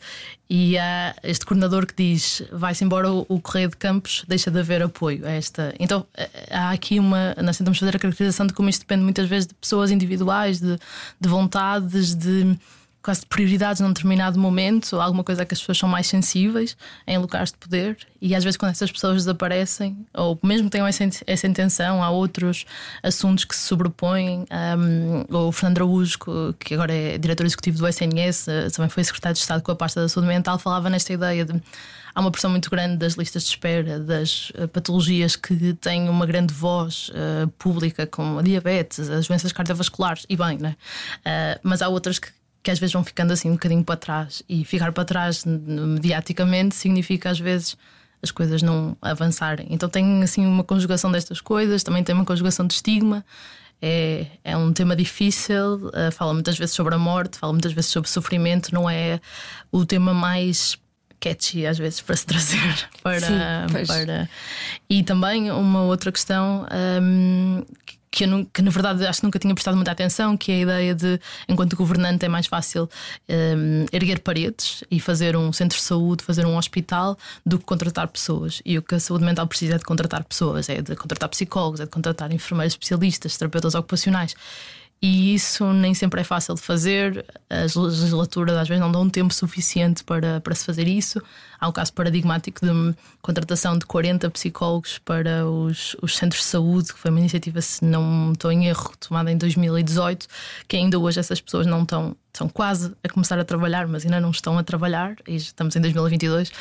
e 0.50 0.78
há 0.80 1.16
este 1.24 1.46
coordenador 1.46 1.86
que 1.86 1.94
diz: 1.96 2.42
vai-se 2.52 2.84
embora 2.84 3.14
o, 3.14 3.40
Correia 3.40 3.70
de 3.70 3.78
Campos, 3.78 4.26
deixa 4.28 4.50
de 4.50 4.60
haver 4.60 4.82
apoio 4.82 5.26
a 5.26 5.30
esta. 5.30 5.74
Então 5.80 6.06
há 6.50 6.72
aqui 6.72 7.00
uma. 7.00 7.36
Nós 7.42 7.58
tentamos 7.58 7.78
fazer 7.78 7.96
a 7.96 8.00
caracterização 8.00 8.48
de 8.48 8.54
como 8.54 8.68
isto 8.68 8.82
depende 8.82 9.04
muitas 9.04 9.30
vezes 9.30 9.48
de 9.48 9.54
pessoas 9.54 9.92
individuais, 9.92 10.60
de, 10.60 10.78
de 11.20 11.30
vontades, 11.30 12.16
de 12.16 12.58
quase 13.02 13.22
de 13.22 13.26
prioridades 13.26 13.82
num 13.82 13.90
determinado 13.90 14.40
momento, 14.40 15.00
alguma 15.00 15.24
coisa 15.24 15.46
que 15.46 15.54
as 15.54 15.60
pessoas 15.60 15.78
são 15.78 15.90
mais 15.90 16.08
sensíveis 16.08 16.78
em 17.08 17.18
lugares 17.18 17.52
de 17.52 17.58
poder, 17.58 17.98
e 18.22 18.36
às 18.36 18.44
vezes 18.44 18.58
quando 18.58 18.72
essas 18.72 18.92
pessoas 18.92 19.16
desaparecem, 19.16 20.06
ou 20.14 20.40
mesmo 20.44 20.70
tenham 20.70 20.86
essa, 20.86 21.04
essa 21.26 21.48
intenção, 21.48 22.04
há 22.04 22.10
outros 22.10 22.66
assuntos 23.02 23.44
que 23.44 23.56
se 23.56 23.64
sobrepõem. 23.64 24.46
Um, 24.52 25.48
o 25.48 25.52
Fernando 25.52 25.78
Araújo, 25.78 26.20
que 26.60 26.74
agora 26.74 26.94
é 26.94 27.18
diretor 27.18 27.46
executivo 27.46 27.80
do 27.80 27.88
SNS, 27.88 28.48
eh, 28.48 28.70
também 28.70 28.90
foi 28.90 29.04
secretário 29.04 29.34
de 29.34 29.40
Estado 29.40 29.64
com 29.64 29.72
a 29.72 29.76
pasta 29.76 30.02
da 30.02 30.10
saúde 30.10 30.28
mental, 30.28 30.60
falava 30.60 30.90
nesta 30.90 31.12
ideia 31.12 31.44
de 31.44 31.62
há 32.14 32.22
uma 32.22 32.32
pressão 32.32 32.52
muito 32.52 32.70
grande 32.70 32.98
das 32.98 33.14
listas 33.14 33.44
de 33.44 33.50
espera, 33.50 34.00
das 34.00 34.52
uh, 34.52 34.68
patologias 34.68 35.36
que 35.36 35.74
têm 35.76 36.10
uma 36.10 36.26
grande 36.26 36.54
voz 36.54 37.10
uh, 37.10 37.48
pública, 37.58 38.06
como 38.06 38.40
a 38.40 38.42
diabetes, 38.42 39.10
as 39.10 39.28
doenças 39.28 39.52
cardiovasculares, 39.52 40.26
e 40.30 40.36
bem, 40.36 40.58
né? 40.58 40.76
Uh, 41.20 41.60
mas 41.64 41.82
há 41.82 41.88
outras 41.88 42.20
que 42.20 42.30
que 42.64 42.70
às 42.70 42.80
vezes 42.80 42.94
vão 42.94 43.04
ficando 43.04 43.34
assim 43.34 43.50
um 43.50 43.54
bocadinho 43.54 43.84
para 43.84 43.96
trás. 43.96 44.44
E 44.48 44.64
ficar 44.64 44.92
para 44.92 45.06
trás 45.06 45.44
mediaticamente 45.46 46.76
significa 46.76 47.30
às 47.30 47.40
vezes 47.40 47.78
as 48.22 48.32
coisas 48.32 48.62
não 48.62 48.96
avançarem. 49.02 49.68
Então 49.70 49.90
tem 49.90 50.22
assim 50.22 50.46
uma 50.46 50.64
conjugação 50.64 51.12
destas 51.12 51.42
coisas, 51.42 51.84
também 51.84 52.04
tem 52.04 52.14
uma 52.14 52.26
conjugação 52.26 52.66
de 52.68 52.74
estigma. 52.76 53.26
É, 53.82 54.28
é 54.44 54.56
um 54.56 54.72
tema 54.72 54.96
difícil, 54.96 55.88
uh, 55.88 56.12
fala 56.12 56.36
muitas 56.36 56.56
vezes 56.56 56.76
sobre 56.76 56.94
a 56.94 57.00
morte, 57.00 57.40
fala 57.40 57.52
muitas 57.52 57.74
vezes 57.74 57.90
sobre 57.90 58.08
sofrimento, 58.12 58.72
não 58.72 58.88
é 58.88 59.20
o 59.72 59.84
tema 59.88 60.14
mais 60.14 60.78
catchy 61.20 61.66
às 61.66 61.80
vezes 61.80 62.02
para 62.02 62.16
se 62.16 62.26
trazer 62.26 62.90
para, 63.02 63.20
Sim, 63.20 63.86
para... 63.88 64.30
e 64.90 65.04
também 65.04 65.52
uma 65.52 65.84
outra 65.84 66.12
questão 66.12 66.66
um, 67.02 67.64
que, 67.86 67.98
eu, 68.20 68.46
que 68.54 68.62
na 68.62 68.70
verdade 68.72 69.06
acho 69.06 69.22
que 69.22 69.26
nunca 69.26 69.40
tinha 69.40 69.54
prestado 69.54 69.76
muita 69.76 69.92
atenção, 69.92 70.36
que 70.36 70.52
é 70.52 70.56
a 70.56 70.60
ideia 70.60 70.96
de, 70.96 71.20
enquanto 71.48 71.76
governante, 71.76 72.26
é 72.26 72.30
mais 72.30 72.48
fácil 72.48 72.90
um, 73.30 73.86
erguer 73.92 74.20
paredes 74.20 74.84
e 74.92 75.00
fazer 75.00 75.36
um 75.36 75.54
centro 75.54 75.78
de 75.78 75.84
saúde, 75.84 76.24
fazer 76.24 76.46
um 76.46 76.58
hospital, 76.58 77.18
do 77.46 77.58
que 77.58 77.66
contratar 77.66 78.08
pessoas. 78.08 78.62
E 78.66 78.78
o 78.78 78.82
que 78.82 78.96
a 78.96 79.00
saúde 79.00 79.24
mental 79.24 79.48
precisa 79.48 79.76
é 79.76 79.78
de 79.78 79.86
contratar 79.86 80.24
pessoas, 80.24 80.68
é 80.70 80.82
de 80.82 80.96
contratar 80.96 81.30
psicólogos, 81.30 81.80
é 81.80 81.86
de 81.86 81.90
contratar 81.90 82.32
enfermeiros 82.34 82.74
especialistas, 82.74 83.38
terapeutas 83.38 83.76
ocupacionais. 83.76 84.36
E 85.04 85.34
isso 85.34 85.74
nem 85.74 85.96
sempre 85.96 86.22
é 86.22 86.24
fácil 86.24 86.54
de 86.54 86.62
fazer, 86.62 87.26
as 87.50 87.74
legislaturas 87.74 88.56
às 88.56 88.68
vezes 88.68 88.80
não 88.80 88.92
dão 88.92 89.10
tempo 89.10 89.34
suficiente 89.34 90.04
para, 90.04 90.40
para 90.42 90.54
se 90.54 90.64
fazer 90.64 90.88
isso. 90.88 91.20
Há 91.60 91.68
um 91.68 91.72
caso 91.72 91.92
paradigmático 91.92 92.64
de 92.64 92.96
contratação 93.20 93.76
de 93.80 93.86
40 93.88 94.30
psicólogos 94.30 95.00
para 95.00 95.48
os, 95.48 95.96
os 96.04 96.16
centros 96.16 96.44
de 96.44 96.48
saúde, 96.50 96.94
que 96.94 97.00
foi 97.00 97.10
uma 97.10 97.20
iniciativa, 97.20 97.60
se 97.62 97.84
não 97.84 98.34
estou 98.34 98.52
em 98.52 98.68
erro, 98.68 98.94
tomada 99.00 99.32
em 99.32 99.38
2018, 99.38 100.28
que 100.68 100.78
ainda 100.78 101.00
hoje 101.00 101.20
essas 101.20 101.42
pessoas 101.42 101.66
não 101.66 101.82
estão, 101.82 102.16
estão 102.32 102.48
quase 102.48 102.94
a 103.04 103.10
começar 103.10 103.40
a 103.40 103.44
trabalhar, 103.44 103.88
mas 103.88 104.06
ainda 104.06 104.20
não 104.20 104.30
estão 104.30 104.56
a 104.56 104.64
trabalhar, 104.64 105.16
e 105.28 105.36
estamos 105.36 105.76
em 105.76 105.82
2022. 105.82 106.52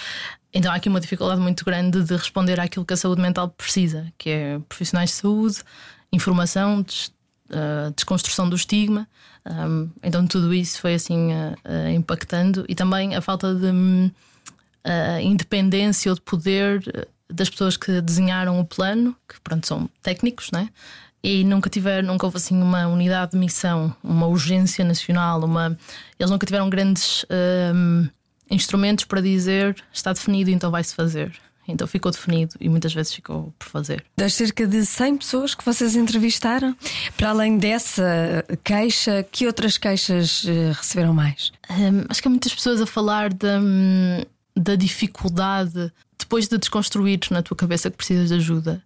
Então 0.51 0.73
há 0.73 0.77
aqui 0.77 0.89
uma 0.89 1.01
dificuldade 1.01 1.43
muito 1.43 1.63
grande 1.63 2.03
de 2.03 2.17
responder 2.17 2.59
àquilo 2.59 2.87
que 2.87 2.95
a 2.95 2.97
saúde 2.97 3.21
mental 3.21 3.51
precisa, 3.51 4.11
que 4.17 4.31
é 4.31 4.59
profissionais 4.67 5.11
de 5.11 5.17
saúde, 5.17 5.59
informação, 6.11 6.83
a 7.51 7.91
desconstrução 7.91 8.49
do 8.49 8.57
estigma. 8.57 9.07
Um, 9.47 9.91
então 10.03 10.27
tudo 10.27 10.53
isso 10.53 10.81
foi 10.81 10.95
assim 10.95 11.33
uh, 11.33 11.91
impactando 11.95 12.65
e 12.69 12.75
também 12.75 13.15
a 13.15 13.21
falta 13.21 13.55
de 13.55 13.67
uh, 13.67 15.21
independência 15.23 16.11
ou 16.11 16.15
de 16.15 16.21
poder 16.21 17.09
das 17.29 17.49
pessoas 17.49 17.77
que 17.77 18.01
desenharam 18.01 18.61
o 18.61 18.65
plano, 18.65 19.17
que 19.29 19.41
pronto 19.41 19.67
são 19.67 19.89
técnicos, 20.03 20.51
né? 20.51 20.69
E 21.23 21.45
nunca 21.45 21.69
tiveram, 21.69 22.09
nunca 22.09 22.27
houve 22.27 22.39
assim 22.39 22.61
uma 22.61 22.87
unidade 22.87 23.33
de 23.33 23.39
missão, 23.39 23.95
uma 24.03 24.27
urgência 24.27 24.85
nacional, 24.85 25.45
uma 25.45 25.79
eles 26.19 26.31
nunca 26.31 26.47
tiveram 26.47 26.69
grandes 26.71 27.27
instrumentos 28.51 29.05
para 29.05 29.21
dizer 29.21 29.77
está 29.93 30.13
definido, 30.13 30.51
então 30.51 30.71
vai-se 30.71 30.95
fazer. 30.95 31.33
Então 31.69 31.87
ficou 31.87 32.11
definido 32.11 32.55
e 32.61 32.69
muitas 32.69 32.93
vezes 32.93 33.15
ficou 33.15 33.55
por 33.59 33.69
fazer. 33.69 34.05
Das 34.17 34.35
cerca 34.35 34.67
de 34.67 34.85
100 34.85 35.19
pessoas 35.19 35.55
que 35.55 35.65
vocês 35.65 35.95
entrevistaram, 35.95 36.77
para 37.17 37.31
além 37.31 37.59
dessa 37.59 38.45
queixa, 38.65 39.23
que 39.31 39.47
outras 39.47 39.79
queixas 39.79 40.45
eh, 40.47 40.73
receberam 40.73 41.15
mais? 41.15 41.53
Um, 41.71 42.05
acho 42.09 42.21
que 42.21 42.29
há 42.29 42.31
muitas 42.31 42.55
pessoas 42.55 42.81
a 42.81 42.87
falar 42.87 43.33
da, 43.33 43.61
hum, 43.61 44.25
da 44.57 44.75
dificuldade 44.75 45.93
depois 46.19 46.49
de 46.49 46.59
desconstruir 46.59 47.21
na 47.31 47.43
tua 47.43 47.57
cabeça 47.57 47.91
que 47.91 47.97
precisas 47.97 48.29
de 48.29 48.35
ajuda. 48.35 48.83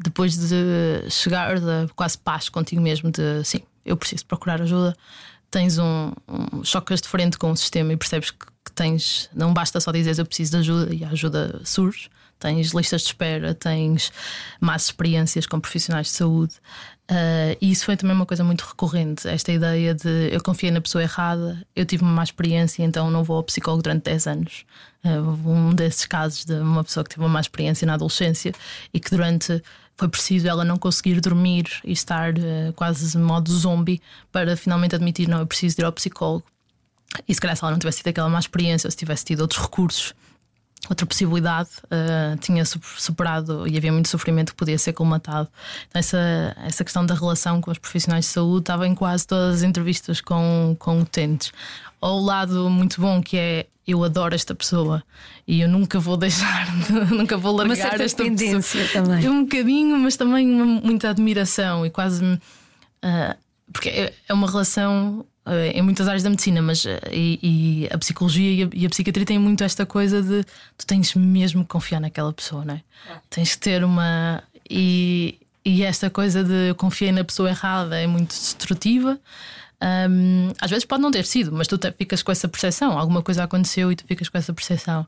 depois 0.00 0.36
de 0.36 1.10
chegar 1.10 1.58
da 1.58 1.88
quase 1.96 2.16
paz 2.16 2.48
contigo 2.48 2.80
mesmo, 2.80 3.10
de 3.10 3.42
sim, 3.44 3.62
eu 3.84 3.96
preciso 3.96 4.24
procurar 4.26 4.62
ajuda, 4.62 4.96
tens 5.50 5.78
um, 5.78 6.12
um 6.28 6.62
chocas 6.62 7.00
de 7.00 7.08
frente 7.08 7.36
com 7.36 7.50
o 7.50 7.56
sistema 7.56 7.92
e 7.92 7.96
percebes 7.96 8.30
que, 8.30 8.46
que 8.64 8.72
tens, 8.72 9.28
não 9.34 9.52
basta 9.52 9.80
só 9.80 9.90
dizer 9.90 10.18
eu 10.18 10.26
preciso 10.26 10.52
de 10.52 10.56
ajuda 10.58 10.94
e 10.94 11.04
a 11.04 11.08
ajuda 11.08 11.60
surge. 11.64 12.08
Tens 12.38 12.72
listas 12.72 13.02
de 13.02 13.08
espera, 13.08 13.54
tens 13.54 14.12
más 14.60 14.84
experiências 14.84 15.46
com 15.46 15.58
profissionais 15.60 16.06
de 16.08 16.12
saúde. 16.12 16.54
Uh, 17.10 17.56
e 17.58 17.70
isso 17.70 17.86
foi 17.86 17.96
também 17.96 18.14
uma 18.14 18.26
coisa 18.26 18.44
muito 18.44 18.62
recorrente. 18.62 19.26
Esta 19.26 19.50
ideia 19.50 19.94
de 19.94 20.28
eu 20.30 20.42
confiei 20.42 20.70
na 20.70 20.80
pessoa 20.80 21.02
errada, 21.02 21.64
eu 21.74 21.86
tive 21.86 22.02
uma 22.02 22.12
má 22.12 22.22
experiência, 22.22 22.82
então 22.82 23.10
não 23.10 23.24
vou 23.24 23.38
ao 23.38 23.42
psicólogo 23.42 23.82
durante 23.82 24.04
10 24.04 24.26
anos. 24.26 24.66
Uh, 25.02 25.48
um 25.50 25.74
desses 25.74 26.04
casos 26.04 26.44
de 26.44 26.52
uma 26.54 26.84
pessoa 26.84 27.02
que 27.02 27.10
teve 27.10 27.22
uma 27.22 27.28
má 27.28 27.40
experiência 27.40 27.86
na 27.86 27.94
adolescência 27.94 28.52
e 28.92 29.00
que 29.00 29.10
durante 29.10 29.62
foi 29.96 30.08
preciso 30.08 30.46
ela 30.46 30.64
não 30.64 30.76
conseguir 30.76 31.20
dormir 31.20 31.66
e 31.82 31.92
estar 31.92 32.34
uh, 32.34 32.72
quase 32.76 33.16
modo 33.16 33.50
zombie 33.50 34.02
para 34.30 34.54
finalmente 34.56 34.94
admitir: 34.94 35.28
não, 35.28 35.40
eu 35.40 35.46
preciso 35.46 35.80
ir 35.80 35.84
ao 35.84 35.92
psicólogo. 35.92 36.44
E 37.26 37.34
se 37.34 37.40
calhar 37.40 37.56
se 37.56 37.64
ela 37.64 37.72
não 37.72 37.78
tivesse 37.78 37.98
tido 37.98 38.08
aquela 38.08 38.28
má 38.28 38.38
experiência, 38.38 38.86
ou 38.86 38.90
se 38.90 38.96
tivesse 38.96 39.24
tido 39.24 39.40
outros 39.40 39.62
recursos, 39.62 40.14
outra 40.88 41.06
possibilidade, 41.06 41.70
uh, 41.84 42.36
tinha 42.38 42.64
superado 42.64 43.66
e 43.66 43.76
havia 43.76 43.92
muito 43.92 44.08
sofrimento 44.08 44.52
que 44.52 44.56
podia 44.56 44.78
ser 44.78 44.92
colmatado. 44.92 45.48
Então, 45.88 45.98
essa, 45.98 46.56
essa 46.64 46.84
questão 46.84 47.04
da 47.04 47.14
relação 47.14 47.60
com 47.60 47.70
os 47.70 47.78
profissionais 47.78 48.26
de 48.26 48.30
saúde 48.30 48.60
estava 48.60 48.86
em 48.86 48.94
quase 48.94 49.26
todas 49.26 49.56
as 49.56 49.62
entrevistas 49.62 50.20
com, 50.20 50.76
com 50.78 51.00
utentes. 51.00 51.52
Ou 52.00 52.20
o 52.20 52.24
lado 52.24 52.70
muito 52.70 53.00
bom 53.00 53.20
que 53.20 53.36
é 53.36 53.66
eu 53.86 54.04
adoro 54.04 54.34
esta 54.34 54.54
pessoa 54.54 55.02
e 55.46 55.62
eu 55.62 55.68
nunca 55.68 55.98
vou 55.98 56.16
deixar, 56.18 56.66
nunca 57.10 57.38
vou 57.38 57.52
largar 57.56 57.70
uma 57.70 57.76
certa 57.76 58.04
esta 58.04 58.22
dependência 58.22 58.82
pessoa. 58.82 59.04
também. 59.04 59.28
Um 59.28 59.44
bocadinho, 59.44 59.98
mas 59.98 60.14
também 60.14 60.48
uma, 60.48 60.66
muita 60.82 61.08
admiração 61.08 61.86
e 61.86 61.90
quase. 61.90 62.22
Uh, 62.22 63.34
porque 63.72 63.88
é, 63.88 64.12
é 64.28 64.34
uma 64.34 64.46
relação 64.46 65.24
em 65.72 65.82
muitas 65.82 66.08
áreas 66.08 66.22
da 66.22 66.30
medicina, 66.30 66.60
mas 66.60 66.84
uh, 66.84 66.88
e, 67.10 67.38
e, 67.42 67.88
a 67.92 67.98
psicologia 67.98 68.50
e 68.50 68.62
a, 68.64 68.68
e 68.72 68.86
a, 68.86 68.88
psiquiatria 68.88 69.26
têm 69.26 69.38
muito 69.38 69.64
esta 69.64 69.86
coisa 69.86 70.22
de 70.22 70.44
tu 70.76 70.86
tens 70.86 71.14
mesmo 71.14 71.62
que 71.62 71.68
confiar 71.68 72.00
naquela 72.00 72.32
pessoa, 72.32 72.64
não 72.64 72.74
é? 72.74 72.82
Tens 73.30 73.54
que 73.54 73.60
ter 73.60 73.84
uma. 73.84 74.42
E, 74.68 75.38
e 75.64 75.82
esta 75.82 76.10
coisa 76.10 76.44
de 76.44 76.68
eu 76.70 76.74
confiei 76.74 77.12
na 77.12 77.24
pessoa 77.24 77.48
errada 77.50 78.00
é 78.00 78.06
muito 78.06 78.30
destrutiva. 78.30 79.18
Um, 79.80 80.52
às 80.60 80.70
vezes 80.70 80.84
pode 80.84 81.02
não 81.02 81.10
ter 81.10 81.24
sido, 81.24 81.52
mas 81.52 81.68
tu 81.68 81.78
te, 81.78 81.90
ficas 81.92 82.22
com 82.22 82.32
essa 82.32 82.48
percepção. 82.48 82.98
Alguma 82.98 83.22
coisa 83.22 83.44
aconteceu 83.44 83.92
e 83.92 83.96
tu 83.96 84.04
ficas 84.04 84.28
com 84.28 84.38
essa 84.38 84.52
percepção. 84.52 85.06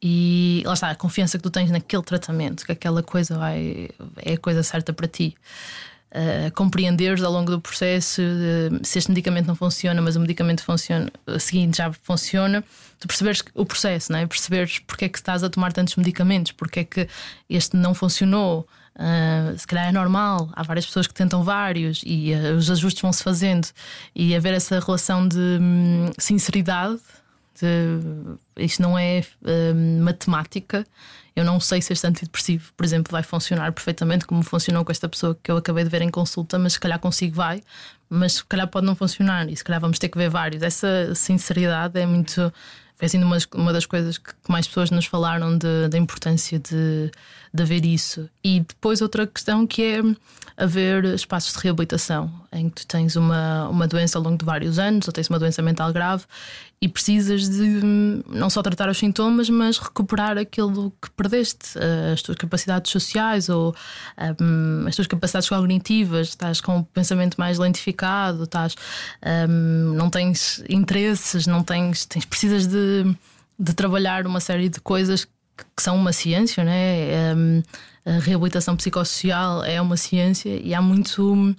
E 0.00 0.62
lá 0.64 0.74
está, 0.74 0.90
a 0.90 0.94
confiança 0.94 1.38
que 1.38 1.42
tu 1.42 1.50
tens 1.50 1.70
naquele 1.70 2.02
tratamento, 2.02 2.64
que 2.64 2.72
aquela 2.72 3.02
coisa 3.02 3.36
vai, 3.36 3.90
é 4.16 4.34
a 4.34 4.38
coisa 4.38 4.62
certa 4.62 4.92
para 4.92 5.08
ti. 5.08 5.36
Uh, 6.10 6.50
compreenderes 6.54 7.22
ao 7.22 7.30
longo 7.30 7.50
do 7.50 7.60
processo 7.60 8.22
uh, 8.22 8.80
se 8.82 8.98
este 8.98 9.10
medicamento 9.10 9.46
não 9.46 9.54
funciona, 9.54 10.00
mas 10.00 10.16
o 10.16 10.20
medicamento 10.20 10.64
funciona, 10.64 11.12
o 11.26 11.38
seguinte 11.38 11.76
já 11.76 11.92
funciona, 11.92 12.64
tu 12.98 13.06
perceberes 13.06 13.44
o 13.54 13.66
processo, 13.66 14.10
não 14.10 14.18
é? 14.18 14.26
perceberes 14.26 14.78
porque 14.78 15.04
é 15.04 15.08
que 15.10 15.18
estás 15.18 15.44
a 15.44 15.50
tomar 15.50 15.70
tantos 15.70 15.96
medicamentos, 15.96 16.52
porque 16.52 16.80
é 16.80 16.84
que 16.84 17.08
este 17.50 17.76
não 17.76 17.92
funcionou, 17.92 18.66
Uh, 18.98 19.56
se 19.56 19.64
calhar 19.64 19.86
é 19.86 19.92
normal, 19.92 20.50
há 20.54 20.62
várias 20.64 20.84
pessoas 20.84 21.06
que 21.06 21.14
tentam 21.14 21.44
vários 21.44 22.02
e 22.04 22.32
uh, 22.34 22.56
os 22.56 22.68
ajustes 22.68 23.00
vão 23.00 23.12
se 23.12 23.22
fazendo 23.22 23.68
e 24.12 24.34
haver 24.34 24.52
essa 24.54 24.80
relação 24.80 25.26
de 25.26 25.38
hum, 25.38 26.10
sinceridade. 26.18 26.98
De, 27.60 28.36
isto 28.56 28.82
não 28.82 28.98
é 28.98 29.24
hum, 29.44 30.00
matemática. 30.02 30.84
Eu 31.38 31.44
não 31.44 31.60
sei 31.60 31.80
se 31.80 31.92
este 31.92 32.04
antidepressivo, 32.04 32.72
por 32.76 32.84
exemplo, 32.84 33.12
vai 33.12 33.22
funcionar 33.22 33.70
perfeitamente 33.70 34.26
como 34.26 34.42
funcionou 34.42 34.84
com 34.84 34.90
esta 34.90 35.08
pessoa 35.08 35.38
que 35.40 35.48
eu 35.48 35.56
acabei 35.56 35.84
de 35.84 35.90
ver 35.90 36.02
em 36.02 36.10
consulta, 36.10 36.58
mas 36.58 36.72
se 36.72 36.80
calhar 36.80 36.98
consigo 36.98 37.36
vai, 37.36 37.62
mas 38.10 38.32
se 38.32 38.44
calhar 38.44 38.66
pode 38.66 38.84
não 38.84 38.96
funcionar 38.96 39.48
e 39.48 39.56
se 39.56 39.62
calhar 39.62 39.80
vamos 39.80 40.00
ter 40.00 40.08
que 40.08 40.18
ver 40.18 40.28
vários. 40.28 40.64
Essa 40.64 41.14
sinceridade 41.14 41.96
é 41.96 42.04
muito 42.04 42.52
foi 42.96 43.06
assim 43.06 43.22
uma, 43.22 43.38
uma 43.54 43.72
das 43.72 43.86
coisas 43.86 44.18
que 44.18 44.32
mais 44.48 44.66
pessoas 44.66 44.90
nos 44.90 45.06
falaram 45.06 45.56
de, 45.56 45.86
da 45.88 45.96
importância 45.96 46.58
de, 46.58 47.08
de 47.54 47.62
haver 47.62 47.84
isso. 47.84 48.28
E 48.42 48.58
depois 48.58 49.00
outra 49.00 49.24
questão 49.24 49.64
que 49.64 49.80
é 49.84 50.02
haver 50.56 51.04
espaços 51.04 51.52
de 51.52 51.60
reabilitação 51.60 52.28
em 52.52 52.68
que 52.68 52.80
tu 52.80 52.86
tens 52.88 53.14
uma, 53.14 53.68
uma 53.68 53.86
doença 53.86 54.18
ao 54.18 54.24
longo 54.24 54.36
de 54.36 54.44
vários 54.44 54.80
anos 54.80 55.06
ou 55.06 55.12
tens 55.12 55.28
uma 55.28 55.38
doença 55.38 55.62
mental 55.62 55.92
grave 55.92 56.24
e 56.80 56.88
precisas 56.88 57.48
de 57.48 57.84
hum, 57.84 58.22
não 58.28 58.48
só 58.48 58.62
tratar 58.62 58.88
os 58.88 58.98
sintomas, 58.98 59.50
mas 59.50 59.78
recuperar 59.78 60.38
aquilo 60.38 60.92
que 61.02 61.10
perdeste, 61.10 61.76
eh, 61.76 62.12
as 62.12 62.22
tuas 62.22 62.38
capacidades 62.38 62.92
sociais 62.92 63.48
ou 63.48 63.74
um, 64.40 64.86
as 64.86 64.94
tuas 64.94 65.08
capacidades 65.08 65.48
cognitivas, 65.48 66.28
estás 66.28 66.60
com 66.60 66.78
o 66.78 66.84
pensamento 66.84 67.36
mais 67.36 67.58
lentificado, 67.58 68.44
estás, 68.44 68.76
um, 69.48 69.94
não 69.94 70.08
tens 70.08 70.62
interesses, 70.68 71.48
não 71.48 71.64
tens, 71.64 72.06
tens 72.06 72.24
precisas 72.24 72.66
de, 72.68 73.12
de 73.58 73.74
trabalhar 73.74 74.24
uma 74.24 74.38
série 74.38 74.68
de 74.68 74.80
coisas 74.80 75.24
que 75.76 75.82
são 75.82 75.96
uma 75.96 76.12
ciência, 76.12 76.62
né? 76.62 77.34
Um, 77.36 77.62
a 78.06 78.20
reabilitação 78.20 78.76
psicossocial 78.76 79.64
é 79.64 79.82
uma 79.82 79.96
ciência 79.96 80.48
e 80.48 80.72
há 80.72 80.80
muito 80.80 81.54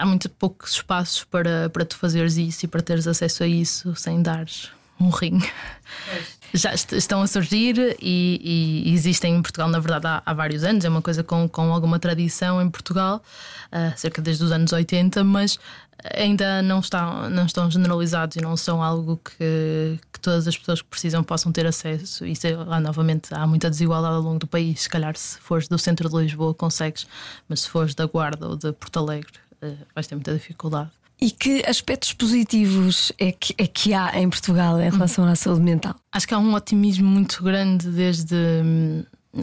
há 0.00 0.06
muito 0.06 0.28
poucos 0.28 0.72
espaços 0.72 1.24
para, 1.24 1.68
para 1.70 1.84
tu 1.84 1.96
fazeres 1.96 2.36
isso 2.36 2.64
e 2.64 2.68
para 2.68 2.80
teres 2.80 3.06
acesso 3.06 3.42
a 3.42 3.46
isso 3.46 3.94
sem 3.94 4.22
dares 4.22 4.70
um 5.00 5.08
rim. 5.08 5.40
Já 6.52 6.74
estão 6.74 7.22
a 7.22 7.26
surgir 7.26 7.96
e, 8.02 8.84
e, 8.84 8.92
existem 8.92 9.36
em 9.36 9.42
Portugal, 9.42 9.68
na 9.68 9.78
verdade, 9.78 10.06
há, 10.06 10.22
há, 10.26 10.34
vários 10.34 10.62
anos. 10.62 10.84
É 10.84 10.88
uma 10.88 11.00
coisa 11.00 11.22
com, 11.22 11.48
com 11.48 11.72
alguma 11.72 11.98
tradição 11.98 12.60
em 12.60 12.68
Portugal, 12.68 13.22
uh, 13.72 13.96
cerca 13.96 14.20
desde 14.20 14.44
os 14.44 14.52
anos 14.52 14.72
80, 14.72 15.24
mas 15.24 15.58
ainda 16.14 16.60
não 16.62 16.80
estão, 16.80 17.30
não 17.30 17.46
estão 17.46 17.70
generalizados 17.70 18.36
e 18.36 18.40
não 18.40 18.56
são 18.56 18.82
algo 18.82 19.16
que, 19.16 19.98
que 20.12 20.20
todas 20.20 20.48
as 20.48 20.56
pessoas 20.56 20.82
que 20.82 20.88
precisam 20.88 21.22
possam 21.22 21.52
ter 21.52 21.66
acesso. 21.66 22.26
E 22.26 22.34
lá, 22.66 22.80
novamente, 22.80 23.32
há 23.32 23.46
muita 23.46 23.70
desigualdade 23.70 24.16
ao 24.16 24.22
longo 24.22 24.40
do 24.40 24.46
país. 24.46 24.82
Se 24.82 24.88
calhar, 24.88 25.16
se 25.16 25.38
fores 25.38 25.68
do 25.68 25.78
centro 25.78 26.08
de 26.08 26.16
Lisboa, 26.16 26.52
consegues, 26.52 27.06
mas 27.48 27.60
se 27.60 27.68
fores 27.68 27.94
da 27.94 28.06
Guarda 28.06 28.48
ou 28.48 28.56
de 28.56 28.72
Porto 28.72 28.98
Alegre, 28.98 29.32
vais 29.94 30.06
ter 30.06 30.14
muita 30.14 30.32
dificuldade. 30.34 30.90
E 31.20 31.30
que 31.30 31.62
aspectos 31.66 32.14
positivos 32.14 33.12
é 33.18 33.30
que, 33.30 33.54
é 33.58 33.66
que 33.66 33.92
há 33.92 34.18
em 34.18 34.30
Portugal 34.30 34.80
em 34.80 34.88
relação 34.88 35.26
à 35.26 35.36
saúde 35.36 35.60
mental? 35.60 35.94
Acho 36.10 36.26
que 36.26 36.32
há 36.32 36.38
um 36.38 36.54
otimismo 36.54 37.06
muito 37.06 37.42
grande 37.44 37.90
desde. 37.90 38.34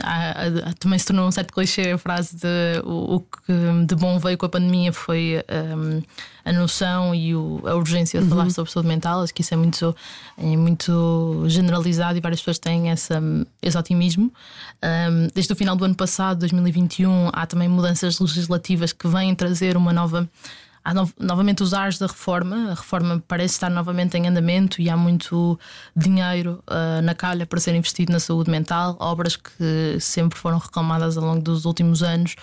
Há, 0.04 0.32
há, 0.32 0.74
também 0.78 1.00
se 1.00 1.06
tornou 1.06 1.26
um 1.26 1.32
certo 1.32 1.54
clichê 1.54 1.92
a 1.92 1.98
frase 1.98 2.36
de 2.36 2.82
o, 2.84 3.16
o, 3.16 3.20
que 3.22 3.86
de 3.86 3.96
bom 3.96 4.20
veio 4.20 4.38
com 4.38 4.46
a 4.46 4.50
pandemia 4.50 4.92
foi 4.92 5.42
um, 5.50 6.02
a 6.44 6.52
noção 6.52 7.16
e 7.16 7.34
o, 7.34 7.62
a 7.66 7.74
urgência 7.74 8.20
de 8.20 8.26
uhum. 8.26 8.30
falar 8.30 8.50
sobre 8.50 8.70
saúde 8.70 8.90
mental. 8.90 9.22
Acho 9.22 9.34
que 9.34 9.42
isso 9.42 9.54
é 9.54 9.58
muito, 9.58 9.96
é 10.38 10.58
muito 10.58 11.46
generalizado 11.48 12.18
e 12.18 12.22
várias 12.22 12.42
pessoas 12.42 12.60
têm 12.60 12.90
essa, 12.90 13.22
esse 13.62 13.78
otimismo. 13.78 14.32
Um, 14.84 15.28
desde 15.34 15.54
o 15.54 15.56
final 15.56 15.76
do 15.76 15.86
ano 15.86 15.96
passado, 15.96 16.40
2021, 16.40 17.30
há 17.32 17.46
também 17.46 17.70
mudanças 17.70 18.20
legislativas 18.20 18.92
que 18.92 19.08
vêm 19.08 19.34
trazer 19.36 19.78
uma 19.78 19.94
nova 19.94 20.30
há 20.88 20.94
no, 20.94 21.10
novamente 21.20 21.62
os 21.62 21.74
ares 21.74 22.00
da 22.00 22.08
reforma. 22.08 22.72
A 22.72 22.74
reforma 22.74 23.22
parece 23.28 23.56
estar 23.56 23.70
novamente 23.70 24.18
em 24.18 24.26
andamento 24.26 24.82
e 24.82 24.90
há 24.90 24.96
muito 24.96 25.60
dinheiro 25.94 26.64
uh, 26.66 27.02
na 27.02 27.14
calha 27.14 27.46
para 27.46 27.60
ser 27.60 27.76
investido 27.76 28.14
na 28.14 28.22
saúde 28.22 28.50
mental. 28.50 28.96
Obras 28.98 29.36
que 29.36 30.00
sempre 30.00 30.40
foram 30.40 30.58
reclamadas 30.58 31.18
ao 31.18 31.26
longo 31.26 31.42
dos 31.42 31.66
últimos 31.66 32.02
anos 32.02 32.36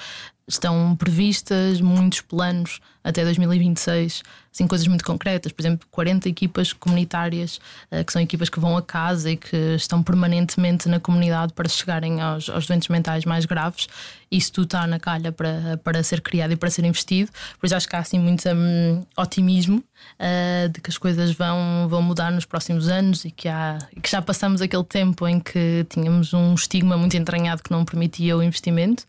estão 0.46 0.94
previstas 0.94 1.80
muitos 1.80 2.20
planos 2.20 2.80
até 3.02 3.24
2026, 3.24 4.22
assim, 4.54 4.68
coisas 4.68 4.86
muito 4.86 5.04
concretas, 5.04 5.50
por 5.50 5.60
exemplo, 5.60 5.86
40 5.90 6.28
equipas 6.28 6.72
comunitárias, 6.72 7.60
eh, 7.90 8.04
que 8.04 8.12
são 8.12 8.22
equipas 8.22 8.48
que 8.48 8.60
vão 8.60 8.76
a 8.76 8.82
casa 8.82 9.32
e 9.32 9.36
que 9.36 9.56
estão 9.74 10.00
permanentemente 10.00 10.88
na 10.88 11.00
comunidade 11.00 11.52
para 11.52 11.68
chegarem 11.68 12.20
aos, 12.20 12.48
aos 12.48 12.64
doentes 12.66 12.88
mentais 12.88 13.24
mais 13.24 13.44
graves. 13.44 13.88
Isso 14.30 14.52
tudo 14.52 14.66
está 14.66 14.86
na 14.86 15.00
calha 15.00 15.32
para, 15.32 15.76
para 15.82 16.02
ser 16.04 16.20
criado 16.20 16.52
e 16.52 16.56
para 16.56 16.70
ser 16.70 16.84
investido, 16.84 17.30
por 17.58 17.66
isso 17.66 17.74
acho 17.74 17.88
que 17.88 17.96
há 17.96 17.98
assim 17.98 18.18
muito 18.18 18.48
um, 18.48 19.04
otimismo 19.16 19.78
uh, 19.78 20.68
de 20.68 20.80
que 20.80 20.90
as 20.90 20.98
coisas 20.98 21.32
vão, 21.32 21.88
vão 21.88 22.02
mudar 22.02 22.30
nos 22.30 22.44
próximos 22.44 22.88
anos 22.88 23.24
e 23.24 23.30
que, 23.30 23.48
há, 23.48 23.78
que 24.02 24.10
já 24.10 24.22
passamos 24.22 24.60
aquele 24.62 24.84
tempo 24.84 25.26
em 25.26 25.40
que 25.40 25.84
tínhamos 25.88 26.32
um 26.32 26.54
estigma 26.54 26.96
muito 26.96 27.16
entranhado 27.16 27.62
que 27.62 27.70
não 27.70 27.84
permitia 27.84 28.36
o 28.36 28.42
investimento. 28.42 29.04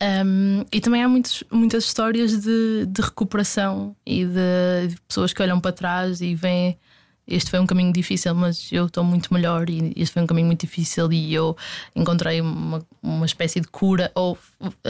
Um, 0.00 0.64
e 0.72 0.80
também 0.80 1.02
há 1.02 1.08
muitos, 1.08 1.44
muitas 1.50 1.84
histórias 1.84 2.40
de, 2.40 2.86
de 2.86 3.02
recuperação 3.02 3.94
e 4.04 4.24
de, 4.24 4.88
de, 4.88 5.00
pessoas 5.06 5.32
que 5.32 5.42
olham 5.42 5.60
para 5.60 5.72
trás 5.72 6.20
e 6.20 6.34
veem. 6.34 6.78
Este 7.24 7.50
foi 7.50 7.60
um 7.60 7.66
caminho 7.66 7.92
difícil, 7.92 8.34
mas 8.34 8.68
eu 8.72 8.86
estou 8.86 9.04
muito 9.04 9.32
melhor. 9.32 9.70
E 9.70 9.92
este 9.96 10.12
foi 10.12 10.22
um 10.22 10.26
caminho 10.26 10.48
muito 10.48 10.62
difícil, 10.62 11.12
e 11.12 11.32
eu 11.32 11.56
encontrei 11.94 12.40
uma, 12.40 12.84
uma 13.00 13.24
espécie 13.24 13.60
de 13.60 13.68
cura, 13.68 14.10
ou 14.14 14.36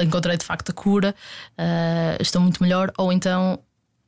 encontrei 0.02 0.38
de 0.38 0.44
facto 0.44 0.70
a 0.70 0.72
cura, 0.72 1.14
uh, 1.58 2.22
estou 2.22 2.40
muito 2.40 2.62
melhor. 2.62 2.90
Ou 2.96 3.12
então 3.12 3.58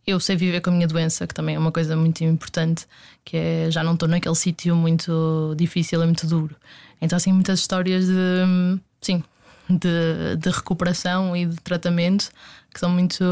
eu 0.06 0.20
sei 0.20 0.36
viver 0.36 0.60
com 0.60 0.70
a 0.70 0.72
minha 0.72 0.86
doença, 0.86 1.26
que 1.26 1.34
também 1.34 1.54
é 1.54 1.58
uma 1.58 1.72
coisa 1.72 1.96
muito 1.96 2.22
importante, 2.24 2.86
que 3.24 3.36
é 3.36 3.70
já 3.70 3.82
não 3.82 3.94
estou 3.94 4.08
naquele 4.08 4.34
sítio 4.34 4.76
muito 4.76 5.54
difícil 5.56 6.02
e 6.02 6.04
muito 6.06 6.26
duro. 6.26 6.56
Então, 7.00 7.16
assim, 7.16 7.32
muitas 7.32 7.60
histórias 7.60 8.06
de. 8.06 8.80
Sim, 9.00 9.22
de, 9.68 10.36
de 10.36 10.50
recuperação 10.50 11.36
e 11.36 11.46
de 11.46 11.56
tratamento 11.56 12.30
que 12.72 12.80
são 12.80 12.90
muito 12.90 13.24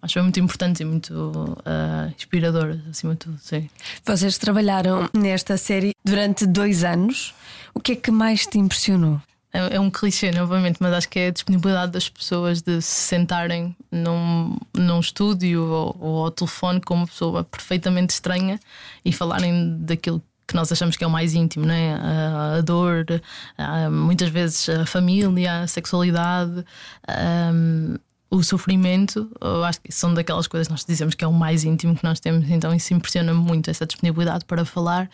acho 0.00 0.22
muito 0.22 0.40
importantes 0.40 0.80
e 0.80 0.84
muito 0.84 1.12
uh, 1.12 2.12
inspiradoras, 2.16 2.80
acima 2.88 3.12
de 3.12 3.18
tudo. 3.20 3.38
Sim. 3.40 3.68
Vocês 4.04 4.38
trabalharam 4.38 5.08
nesta 5.12 5.56
série 5.56 5.92
durante 6.04 6.46
dois 6.46 6.84
anos. 6.84 7.34
O 7.74 7.80
que 7.80 7.92
é 7.92 7.96
que 7.96 8.10
mais 8.10 8.46
te 8.46 8.58
impressionou? 8.58 9.20
É, 9.52 9.76
é 9.76 9.80
um 9.80 9.90
clichê, 9.90 10.30
novamente, 10.30 10.76
mas 10.80 10.92
acho 10.92 11.08
que 11.08 11.18
é 11.18 11.26
a 11.28 11.30
disponibilidade 11.30 11.92
das 11.92 12.08
pessoas 12.08 12.62
de 12.62 12.80
se 12.82 13.08
sentarem 13.08 13.74
num, 13.90 14.56
num 14.74 15.00
estúdio 15.00 15.64
ou, 15.64 15.96
ou 15.98 16.24
ao 16.24 16.30
telefone 16.30 16.80
com 16.80 16.94
uma 16.94 17.06
pessoa 17.06 17.42
perfeitamente 17.42 18.12
estranha 18.12 18.60
e 19.04 19.12
falarem 19.12 19.78
daquilo 19.80 20.22
que 20.46 20.54
nós 20.54 20.70
achamos 20.70 20.96
que 20.96 21.04
é 21.04 21.06
o 21.06 21.10
mais 21.10 21.34
íntimo, 21.34 21.66
né? 21.66 21.94
a, 21.94 22.56
a 22.56 22.60
dor, 22.60 23.06
a, 23.58 23.90
muitas 23.90 24.28
vezes 24.28 24.68
a 24.68 24.86
família, 24.86 25.62
a 25.62 25.66
sexualidade. 25.66 26.64
Um, 27.52 27.96
o 28.28 28.42
sofrimento, 28.42 29.30
eu 29.40 29.64
acho 29.64 29.80
que 29.80 29.92
são 29.92 30.12
daquelas 30.12 30.46
coisas 30.48 30.66
que 30.66 30.72
nós 30.72 30.84
dizemos 30.84 31.14
que 31.14 31.24
é 31.24 31.28
o 31.28 31.32
mais 31.32 31.64
íntimo 31.64 31.94
que 31.94 32.02
nós 32.02 32.18
temos, 32.18 32.50
então 32.50 32.74
isso 32.74 32.92
impressiona-me 32.92 33.38
muito, 33.38 33.70
essa 33.70 33.86
disponibilidade 33.86 34.44
para 34.44 34.64
falar 34.64 35.08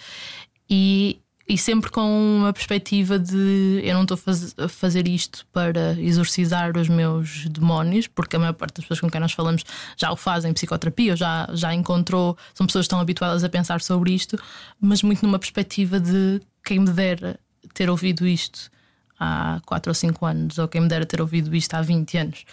e, 0.69 1.21
e 1.49 1.59
sempre 1.59 1.91
com 1.91 2.39
uma 2.39 2.53
perspectiva 2.53 3.19
de 3.19 3.81
eu 3.83 3.95
não 3.95 4.03
estou 4.03 4.19
a 4.59 4.69
fazer 4.69 5.09
isto 5.09 5.47
para 5.53 5.99
exorcizar 6.01 6.77
os 6.77 6.89
meus 6.89 7.47
demónios, 7.47 8.07
porque 8.07 8.37
a 8.37 8.39
maior 8.39 8.53
parte 8.53 8.77
das 8.77 8.85
pessoas 8.85 9.01
com 9.01 9.11
quem 9.11 9.21
nós 9.21 9.33
falamos 9.33 9.65
já 9.97 10.11
o 10.13 10.17
fazem 10.17 10.51
em 10.51 10.55
psicoterapia, 10.55 11.17
já, 11.17 11.49
já 11.53 11.75
encontrou, 11.75 12.37
são 12.55 12.67
pessoas 12.67 12.85
que 12.85 12.87
estão 12.87 13.01
habituadas 13.01 13.43
a 13.45 13.49
pensar 13.49 13.81
sobre 13.81 14.13
isto, 14.13 14.39
mas 14.81 15.03
muito 15.03 15.25
numa 15.25 15.39
perspectiva 15.39 15.99
de 15.99 16.41
quem 16.65 16.79
me 16.79 16.91
dera 16.91 17.39
ter 17.75 17.91
ouvido 17.91 18.27
isto 18.27 18.71
há 19.19 19.61
4 19.67 19.91
ou 19.91 19.95
5 19.95 20.27
anos, 20.27 20.59
ou 20.59 20.69
quem 20.69 20.81
me 20.81 20.89
dera 20.89 21.07
ter 21.07 21.21
ouvido 21.21 21.55
isto 21.55 21.75
há 21.75 21.83
20 21.83 22.19
anos. 22.19 22.45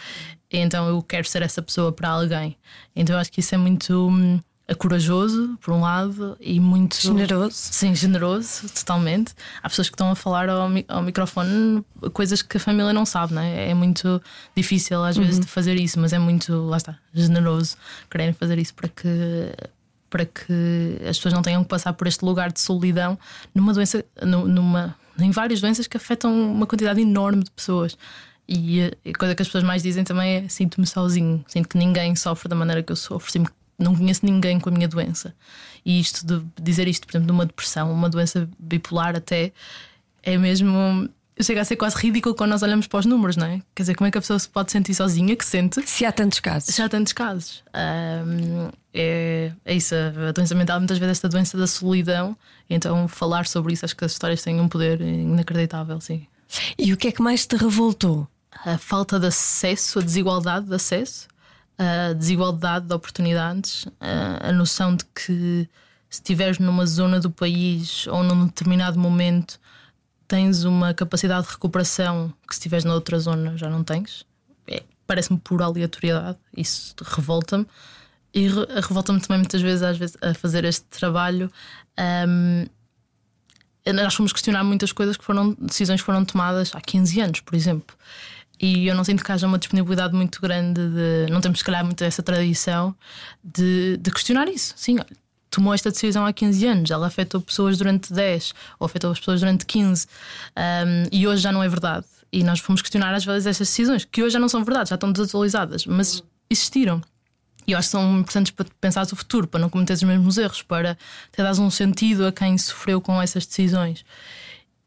Então 0.52 0.88
eu 0.88 1.02
quero 1.02 1.28
ser 1.28 1.42
essa 1.42 1.62
pessoa 1.62 1.92
para 1.92 2.10
alguém. 2.10 2.58
Então 2.96 3.16
eu 3.16 3.20
acho 3.20 3.32
que 3.32 3.40
isso 3.40 3.54
é 3.54 3.58
muito 3.58 4.10
hum, 4.10 4.40
corajoso, 4.76 5.58
por 5.62 5.74
um 5.74 5.82
lado, 5.82 6.38
e 6.40 6.60
muito. 6.60 7.00
Generoso. 7.02 7.56
Sim, 7.56 7.96
generoso, 7.96 8.70
totalmente. 8.70 9.34
Há 9.62 9.70
pessoas 9.70 9.90
que 9.90 9.96
estão 9.96 10.12
a 10.12 10.16
falar 10.16 10.50
ao, 10.50 10.70
ao 10.88 11.02
microfone 11.02 11.84
coisas 12.14 12.42
que 12.42 12.58
a 12.58 12.60
família 12.60 12.94
não 12.94 13.06
sabe, 13.06 13.34
não 13.34 13.42
é? 13.42 13.70
É 13.70 13.74
muito 13.74 14.22
difícil 14.56 15.04
às 15.04 15.18
vezes 15.18 15.36
uhum. 15.36 15.42
de 15.42 15.48
fazer 15.48 15.76
isso, 15.76 16.00
mas 16.00 16.14
é 16.14 16.20
muito, 16.20 16.54
lá 16.68 16.78
está, 16.78 16.98
generoso 17.14 17.78
quererem 18.10 18.34
fazer 18.34 18.58
isso 18.58 18.74
para 18.74 18.88
que 18.88 19.08
para 20.10 20.26
que 20.26 20.98
as 21.08 21.18
pessoas 21.18 21.36
não 21.36 21.42
tenham 21.44 21.62
que 21.62 21.70
passar 21.70 21.94
por 21.94 22.08
este 22.08 22.26
lugar 22.26 22.52
de 22.52 22.60
solidão 22.60 23.18
numa 23.54 23.74
doença, 23.74 24.04
numa 24.24 24.96
em 25.20 25.32
várias 25.32 25.62
doenças 25.62 25.86
que 25.86 25.98
afetam 25.98 26.34
uma 26.34 26.66
quantidade 26.66 27.00
enorme 27.00 27.44
de 27.44 27.52
pessoas. 27.52 27.98
E 28.48 28.82
a 28.82 29.18
coisa 29.18 29.36
que 29.36 29.42
as 29.44 29.48
pessoas 29.48 29.64
mais 29.64 29.84
dizem 29.84 30.04
também 30.04 30.38
é: 30.38 30.48
sinto-me 30.48 30.88
sozinho, 30.88 31.46
sinto 31.48 31.70
que 31.70 31.78
ninguém 31.78 32.16
sofre 32.16 32.50
da 32.50 32.56
maneira 32.56 32.82
que 32.82 32.92
eu 32.92 32.96
sofro, 32.96 33.32
sinto 33.32 33.52
não 33.80 33.96
conheço 33.96 34.26
ninguém 34.26 34.60
com 34.60 34.70
a 34.70 34.72
minha 34.72 34.88
doença. 34.88 35.34
E 35.86 36.00
isto 36.00 36.26
de 36.26 36.46
dizer 36.62 36.88
isto, 36.88 37.08
por 37.08 37.14
exemplo, 37.14 37.28
de 37.28 37.32
uma 37.32 37.46
depressão, 37.46 37.92
uma 37.92 38.10
doença 38.10 38.50
bipolar, 38.60 39.16
até 39.16 39.52
é 40.22 40.38
mesmo. 40.38 41.10
Chega 41.42 41.62
a 41.62 41.66
ser 41.66 41.78
quase 41.78 41.96
ridículo 41.96 42.36
quando 42.36 42.50
nós 42.50 42.62
olhamos 42.62 42.86
para 42.86 43.00
os 43.00 43.06
números, 43.06 43.38
não 43.38 43.48
é? 43.48 43.62
Quer 43.74 43.84
dizer, 43.84 43.96
como 43.96 44.10
é 44.10 44.12
que 44.12 44.18
a 44.18 44.22
pessoa 44.22 44.38
se 44.38 44.50
pode 44.50 44.74
sentir 44.74 44.94
sozinha, 44.94 45.34
que 45.38 45.46
sente? 45.46 45.82
Se 45.88 46.06
há 46.06 46.12
tantos 46.12 46.42
casos. 46.42 46.76
Se 46.76 46.82
há 46.82 46.90
tantos 46.90 47.14
casos. 47.14 47.64
Um, 47.74 48.70
é, 48.94 49.54
é 49.64 49.74
isso, 49.74 49.96
a 49.96 50.34
doença 50.34 50.54
mental 50.54 50.80
muitas 50.80 50.98
vezes 50.98 51.12
esta 51.12 51.30
doença 51.30 51.58
da 51.58 51.66
solidão, 51.66 52.36
então 52.70 53.08
falar 53.08 53.48
sobre 53.48 53.72
isso, 53.72 53.86
acho 53.86 53.96
que 53.96 54.04
as 54.04 54.12
histórias 54.12 54.42
têm 54.42 54.60
um 54.60 54.68
poder 54.68 55.00
inacreditável, 55.00 56.02
sim. 56.02 56.28
E 56.78 56.92
o 56.92 56.98
que 56.98 57.08
é 57.08 57.12
que 57.12 57.22
mais 57.22 57.46
te 57.46 57.56
revoltou? 57.56 58.28
A 58.66 58.78
falta 58.78 59.18
de 59.18 59.28
acesso, 59.28 60.00
a 60.00 60.02
desigualdade 60.02 60.66
de 60.66 60.76
acesso, 60.76 61.28
a 61.80 62.12
desigualdade 62.12 62.88
de 62.88 62.94
oportunidades, 62.94 63.88
a 64.42 64.52
noção 64.52 64.96
de 64.96 65.06
que 65.06 65.68
se 66.10 66.20
estiveres 66.20 66.60
numa 66.60 66.86
zona 66.86 67.22
do 67.22 67.32
país 67.32 68.06
ou 68.08 68.22
num 68.22 68.48
determinado 68.48 69.00
momento 69.00 69.58
tens 70.28 70.66
uma 70.66 70.94
capacidade 70.94 71.48
de 71.48 71.54
recuperação 71.54 72.34
que 72.48 72.54
se 72.54 72.60
estiveres 72.60 72.84
noutra 72.84 73.18
zona 73.18 73.58
já 73.58 73.70
não 73.70 73.84
tens. 73.84 74.26
É, 74.68 74.84
Parece-me 75.08 75.40
pura 75.40 75.66
aleatoriedade, 75.66 76.38
isso 76.56 76.94
revolta-me. 77.02 77.66
E 78.34 78.48
revolta-me 78.48 79.20
também 79.22 79.40
muitas 79.40 79.62
vezes, 79.62 79.82
às 79.82 79.98
vezes 79.98 80.18
a 80.22 80.34
fazer 80.34 80.66
este 80.66 80.86
trabalho. 80.86 81.52
Um, 82.28 82.66
nós 83.92 84.14
fomos 84.14 84.34
questionar 84.34 84.64
muitas 84.64 84.92
coisas 84.92 85.18
que 85.18 85.24
foram 85.24 85.56
decisões 85.60 86.02
que 86.02 86.06
foram 86.06 86.24
tomadas 86.26 86.76
há 86.76 86.82
15 86.82 87.22
anos, 87.22 87.40
por 87.40 87.56
exemplo. 87.56 87.96
E 88.60 88.88
eu 88.88 88.96
não 88.96 89.04
sinto 89.04 89.24
que 89.24 89.32
haja 89.32 89.48
uma 89.48 89.58
disponibilidade 89.58 90.14
muito 90.14 90.42
grande 90.42 90.82
de. 90.82 91.32
Não 91.32 91.40
temos, 91.40 91.60
se 91.60 91.66
calhar, 91.66 91.84
muito 91.86 92.04
essa 92.04 92.22
tradição 92.22 92.94
de, 93.44 93.98
de 93.98 94.12
questionar 94.12 94.50
isso. 94.50 94.74
Sim, 94.76 95.00
olha, 95.00 95.18
tomou 95.50 95.74
esta 95.74 95.90
decisão 95.90 96.26
há 96.26 96.34
15 96.34 96.68
anos, 96.68 96.92
ela 96.92 97.08
afetou 97.08 97.42
pessoas 97.42 97.78
durante 97.78 98.14
10 98.14 98.54
ou 98.80 98.86
afetou 98.86 99.12
as 99.12 99.20
pessoas 99.20 99.40
durante 99.40 99.66
15 99.66 100.06
um, 100.06 101.08
e 101.12 101.28
hoje 101.28 101.42
já 101.42 101.52
não 101.52 101.64
é 101.64 101.70
verdade. 101.70 102.06
E 102.32 102.44
nós 102.44 102.60
fomos 102.60 102.82
questionar 102.82 103.14
às 103.14 103.26
vezes 103.26 103.48
essas 103.48 103.68
decisões, 103.68 104.06
que 104.06 104.22
hoje 104.22 104.34
já 104.34 104.40
não 104.40 104.50
são 104.50 104.64
verdade, 104.64 104.90
já 104.90 104.96
estão 104.96 105.12
desatualizadas, 105.12 105.86
mas 105.86 106.24
existiram. 106.50 107.02
E 107.66 107.72
eu 107.72 107.78
acho 107.78 107.88
que 107.88 107.92
são 107.92 108.20
importantes 108.20 108.52
para 108.52 108.66
pensar 108.80 109.04
o 109.04 109.16
futuro, 109.16 109.48
para 109.48 109.60
não 109.60 109.70
cometer 109.70 109.94
os 109.94 110.04
mesmos 110.04 110.38
erros, 110.38 110.62
para 110.62 110.98
ter 111.32 111.44
dado 111.44 111.62
um 111.62 111.70
sentido 111.70 112.26
a 112.26 112.32
quem 112.32 112.58
sofreu 112.58 113.02
com 113.02 113.22
essas 113.22 113.46
decisões. 113.46 114.04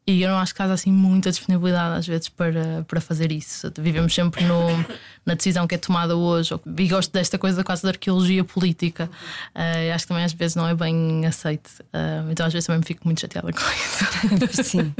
E 0.05 0.21
eu 0.23 0.31
não 0.31 0.38
acho 0.38 0.53
que 0.53 0.61
haja 0.61 0.73
assim 0.73 0.91
muita 0.91 1.31
disponibilidade 1.31 1.97
às 1.97 2.07
vezes 2.07 2.29
para, 2.29 2.85
para 2.88 3.01
fazer 3.01 3.31
isso. 3.31 3.73
Vivemos 3.79 4.12
sempre 4.12 4.45
no, 4.45 4.67
na 5.25 5.35
decisão 5.35 5.65
que 5.65 5.77
é 5.77 5.79
tomada 5.79 6.17
hoje. 6.17 6.53
E 6.77 6.88
gosto 6.88 7.12
desta 7.12 7.38
coisa 7.38 7.62
quase 7.62 7.85
da 7.85 7.91
arqueologia 7.91 8.43
política. 8.43 9.09
Uh, 9.55 9.95
acho 9.95 10.05
que 10.05 10.09
também 10.09 10.25
às 10.25 10.33
vezes 10.33 10.57
não 10.57 10.67
é 10.67 10.75
bem 10.75 11.25
aceito. 11.25 11.69
Uh, 11.95 12.33
então 12.33 12.45
às 12.45 12.53
vezes 12.53 12.67
também 12.67 12.81
me 12.81 12.85
fico 12.85 13.03
muito 13.05 13.21
chateada 13.21 13.53
com 13.53 13.61
isso. 13.61 14.65
Sim. 14.65 14.93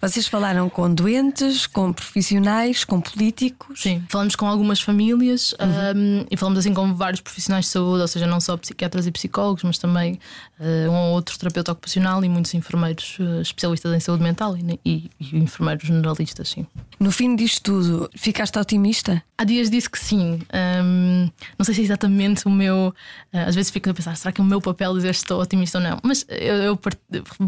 Vocês 0.00 0.26
falaram 0.26 0.70
com 0.70 0.94
doentes, 0.94 1.66
com 1.66 1.92
profissionais, 1.92 2.84
com 2.84 3.02
políticos? 3.02 3.82
Sim, 3.82 4.02
falamos 4.08 4.34
com 4.34 4.46
algumas 4.46 4.80
famílias 4.80 5.52
uhum. 5.60 6.22
um, 6.22 6.26
e 6.30 6.36
falamos 6.38 6.58
assim 6.58 6.72
com 6.72 6.94
vários 6.94 7.20
profissionais 7.20 7.66
de 7.66 7.72
saúde, 7.72 8.00
ou 8.00 8.08
seja, 8.08 8.26
não 8.26 8.40
só 8.40 8.56
psiquiatras 8.56 9.06
e 9.06 9.10
psicólogos, 9.10 9.62
mas 9.62 9.76
também 9.76 10.18
uh, 10.58 10.90
um 10.90 10.94
ou 10.94 11.12
outro 11.12 11.38
terapeuta 11.38 11.72
ocupacional 11.72 12.24
e 12.24 12.30
muitos 12.30 12.54
enfermeiros 12.54 13.18
especialistas 13.42 13.92
em 13.92 14.00
saúde 14.00 14.22
mental 14.22 14.37
e, 14.56 14.80
e, 14.84 15.10
e 15.20 15.38
enfermeiros 15.38 15.86
generalistas, 15.86 16.48
sim. 16.50 16.66
No 17.00 17.10
fim 17.10 17.34
disto 17.34 17.62
tudo, 17.62 18.10
ficaste 18.16 18.58
otimista? 18.58 19.22
Há 19.36 19.44
dias 19.44 19.70
disse 19.70 19.88
que 19.90 19.98
sim. 19.98 20.40
Um, 20.82 21.30
não 21.58 21.64
sei 21.64 21.74
se 21.74 21.80
é 21.80 21.84
exatamente 21.84 22.46
o 22.46 22.50
meu. 22.50 22.94
Uh, 23.32 23.38
às 23.46 23.54
vezes 23.54 23.70
fico 23.70 23.90
a 23.90 23.94
pensar, 23.94 24.16
será 24.16 24.32
que 24.32 24.40
é 24.40 24.44
o 24.44 24.46
meu 24.46 24.60
papel 24.60 24.94
dizer 24.94 25.14
se 25.14 25.22
estou 25.22 25.40
otimista 25.40 25.78
ou 25.78 25.84
não? 25.84 25.98
Mas 26.02 26.24
eu, 26.28 26.54
eu 26.56 26.80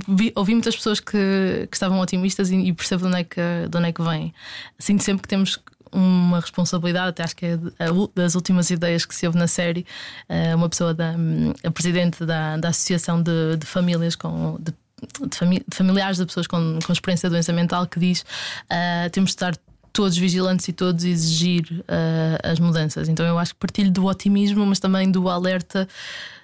vi, 0.08 0.32
ouvi 0.34 0.52
muitas 0.52 0.76
pessoas 0.76 1.00
que, 1.00 1.66
que 1.70 1.76
estavam 1.76 2.00
otimistas 2.00 2.50
e, 2.50 2.56
e, 2.56 2.72
percebo 2.72 3.02
de 3.02 3.08
onde, 3.08 3.18
é 3.18 3.24
que, 3.24 3.40
de 3.68 3.76
onde 3.76 3.88
é 3.88 3.92
que 3.92 4.02
vem. 4.02 4.34
Sinto 4.78 5.02
sempre 5.02 5.22
que 5.22 5.28
temos 5.28 5.58
uma 5.92 6.40
responsabilidade, 6.40 7.08
até 7.08 7.24
acho 7.24 7.36
que 7.36 7.46
é 7.46 7.58
das 8.14 8.34
últimas 8.34 8.70
ideias 8.70 9.04
que 9.04 9.14
se 9.14 9.26
ouve 9.26 9.38
na 9.38 9.46
série, 9.46 9.84
uh, 10.28 10.56
uma 10.56 10.68
pessoa 10.68 10.94
da 10.94 11.14
a 11.64 11.70
presidente 11.70 12.24
da, 12.24 12.56
da 12.56 12.68
Associação 12.68 13.22
de, 13.22 13.56
de 13.56 13.66
Famílias 13.66 14.16
com. 14.16 14.56
De, 14.60 14.72
de, 15.00 15.64
familiares 15.74 16.18
de 16.18 16.26
pessoas 16.26 16.46
com, 16.46 16.78
com 16.84 16.92
experiência 16.92 17.28
de 17.28 17.34
doença 17.34 17.52
mental 17.52 17.86
que 17.86 17.98
diz 17.98 18.20
uh, 18.20 19.10
temos 19.10 19.30
de 19.30 19.36
estar 19.36 19.54
todos 19.92 20.16
vigilantes 20.16 20.68
e 20.68 20.72
todos 20.72 21.04
exigir 21.04 21.64
uh, 21.80 22.48
as 22.50 22.58
mudanças. 22.58 23.08
Então 23.08 23.26
eu 23.26 23.38
acho 23.38 23.54
que 23.54 23.60
partilho 23.60 23.90
do 23.90 24.06
otimismo, 24.06 24.64
mas 24.64 24.78
também 24.78 25.10
do 25.10 25.28
alerta 25.28 25.88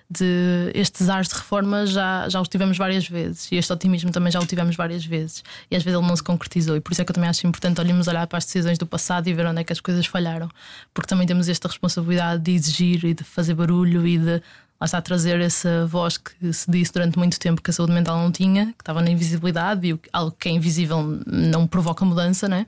de 0.09 0.71
estes 0.73 1.09
ares 1.09 1.29
de 1.29 1.35
reforma 1.35 1.85
já, 1.85 2.29
já 2.29 2.41
os 2.41 2.49
tivemos 2.49 2.79
várias 2.79 3.09
vezes. 3.09 3.51
E 3.51 3.57
este 3.57 3.73
otimismo 3.73 4.13
também 4.13 4.31
já 4.31 4.41
o 4.41 4.47
tivemos 4.47 4.77
várias 4.77 5.05
vezes. 5.05 5.43
E 5.71 5.77
às 5.77 5.83
vezes 5.83 5.99
ele 5.99 6.07
não 6.07 6.15
se 6.15 6.23
concretizou. 6.23 6.77
E 6.77 6.81
por 6.81 6.93
isso 6.93 7.03
é 7.03 7.05
que 7.05 7.11
eu 7.11 7.15
também 7.15 7.29
acho 7.29 7.47
importante 7.47 7.81
olharmos 7.81 8.07
olhar 8.07 8.27
para 8.27 8.39
as 8.39 8.45
decisões 8.45 8.79
do 8.79 8.87
passado 8.87 9.27
e 9.29 9.35
ver 9.35 9.47
onde 9.47 9.61
é 9.61 9.65
que 9.65 9.73
as 9.73 9.81
coisas 9.81 10.07
falharam. 10.07 10.49
Porque 10.95 11.09
também 11.09 11.27
temos 11.27 11.49
esta 11.49 11.67
responsabilidade 11.67 12.43
de 12.43 12.53
exigir 12.53 13.05
e 13.05 13.15
de 13.15 13.25
fazer 13.25 13.55
barulho 13.55 14.07
e 14.07 14.17
de 14.17 14.43
lá 14.81 14.85
está 14.85 14.99
a 14.99 15.03
trazer 15.03 15.41
essa 15.41 15.87
voz 15.87 16.19
que 16.19 16.53
se 16.53 16.71
disse 16.71 16.93
durante 16.93 17.19
muito 17.19 17.39
tempo 17.39 17.63
que 17.63 17.71
a 17.71 17.73
saúde 17.73 17.93
mental 17.93 18.17
não 18.19 18.31
tinha, 18.31 18.67
que 18.67 18.83
estava 18.83 19.01
na 19.01 19.11
invisibilidade 19.11 19.89
e 19.89 20.01
algo 20.13 20.37
que 20.39 20.49
é 20.49 20.53
invisível 20.53 21.21
não 21.27 21.67
provoca 21.67 22.05
mudança, 22.05 22.49
né? 22.49 22.67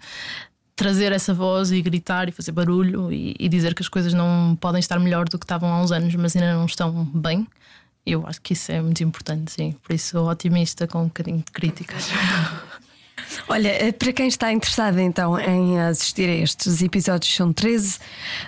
trazer 0.78 1.10
essa 1.10 1.34
voz 1.34 1.72
e 1.72 1.82
gritar 1.82 2.28
e 2.28 2.32
fazer 2.32 2.52
barulho 2.52 3.12
e, 3.12 3.34
e, 3.36 3.48
dizer 3.48 3.74
que 3.74 3.82
as 3.82 3.88
coisas 3.88 4.14
não 4.14 4.56
podem 4.60 4.78
estar 4.78 4.96
melhor 5.00 5.28
do 5.28 5.36
que 5.36 5.44
estavam 5.44 5.72
há 5.72 5.82
uns 5.82 5.90
anos, 5.90 6.14
mas 6.14 6.36
ainda 6.36 6.54
não 6.54 6.66
estão 6.66 7.04
bem. 7.04 7.48
Eu 8.06 8.24
acho 8.24 8.40
que 8.40 8.52
isso 8.52 8.70
é 8.70 8.80
muito 8.80 9.02
importante, 9.02 9.50
sim. 9.50 9.74
Por 9.82 9.92
isso 9.92 10.10
sou 10.10 10.30
otimista 10.30 10.86
com 10.86 11.02
um 11.02 11.06
bocadinho 11.06 11.38
de 11.38 11.50
críticas. 11.50 12.08
Olha, 13.50 13.68
eh, 13.68 13.92
para 13.92 14.12
quem 14.12 14.28
está 14.28 14.52
interessado 14.52 15.00
então 15.00 15.40
em 15.40 15.80
assistir 15.80 16.28
a 16.28 16.34
estes 16.34 16.82
episódios, 16.82 17.34
são 17.34 17.50
13, 17.50 17.98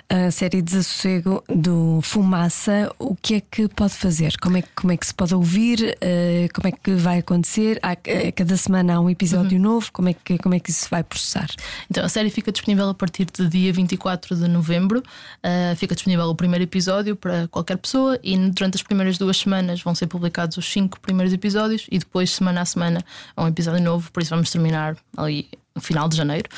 a 0.07 0.29
série 0.29 0.61
Desassossego 0.61 1.43
do 1.49 1.99
Fumaça, 2.03 2.93
o 2.99 3.15
que 3.15 3.33
é 3.33 3.41
que 3.41 3.67
pode 3.67 3.93
fazer? 3.93 4.37
Como 4.39 4.57
é, 4.57 4.63
como 4.75 4.93
é 4.93 4.97
que 4.97 5.07
se 5.07 5.13
pode 5.13 5.33
ouvir? 5.33 5.97
Eh, 5.99 6.47
como 6.53 6.67
é 6.67 6.71
que 6.71 6.93
vai 6.93 7.17
acontecer? 7.17 7.79
Há, 7.81 7.97
eh, 8.05 8.31
cada 8.31 8.55
semana 8.55 8.93
há 8.93 8.99
um 8.99 9.09
episódio 9.09 9.57
uhum. 9.57 9.63
novo, 9.63 9.91
como 9.91 10.07
é, 10.07 10.13
que, 10.13 10.37
como 10.37 10.53
é 10.53 10.59
que 10.59 10.69
isso 10.69 10.87
vai 10.87 11.03
processar? 11.03 11.47
Então, 11.89 12.05
a 12.05 12.09
série 12.09 12.29
fica 12.29 12.51
disponível 12.51 12.87
a 12.87 12.93
partir 12.93 13.25
de 13.25 13.47
dia 13.47 13.73
24 13.73 14.35
de 14.35 14.47
novembro, 14.47 14.99
uh, 14.99 15.75
fica 15.77 15.95
disponível 15.95 16.27
o 16.27 16.35
primeiro 16.35 16.63
episódio 16.63 17.15
para 17.15 17.47
qualquer 17.47 17.77
pessoa 17.77 18.19
e 18.23 18.37
durante 18.37 18.75
as 18.75 18.83
primeiras 18.83 19.17
duas 19.17 19.37
semanas 19.37 19.81
vão 19.81 19.95
ser 19.95 20.05
publicados 20.05 20.57
os 20.57 20.71
cinco 20.71 20.99
primeiros 20.99 21.33
episódios 21.33 21.87
e 21.91 21.97
depois, 21.97 22.29
semana 22.29 22.61
a 22.61 22.65
semana, 22.65 23.03
há 23.35 23.43
um 23.43 23.47
episódio 23.47 23.81
novo, 23.81 24.11
por 24.11 24.21
isso 24.21 24.29
vamos 24.29 24.51
terminar 24.51 24.90
ali 25.17 25.49
no 25.75 25.81
final 25.81 26.07
de 26.09 26.17
janeiro. 26.17 26.49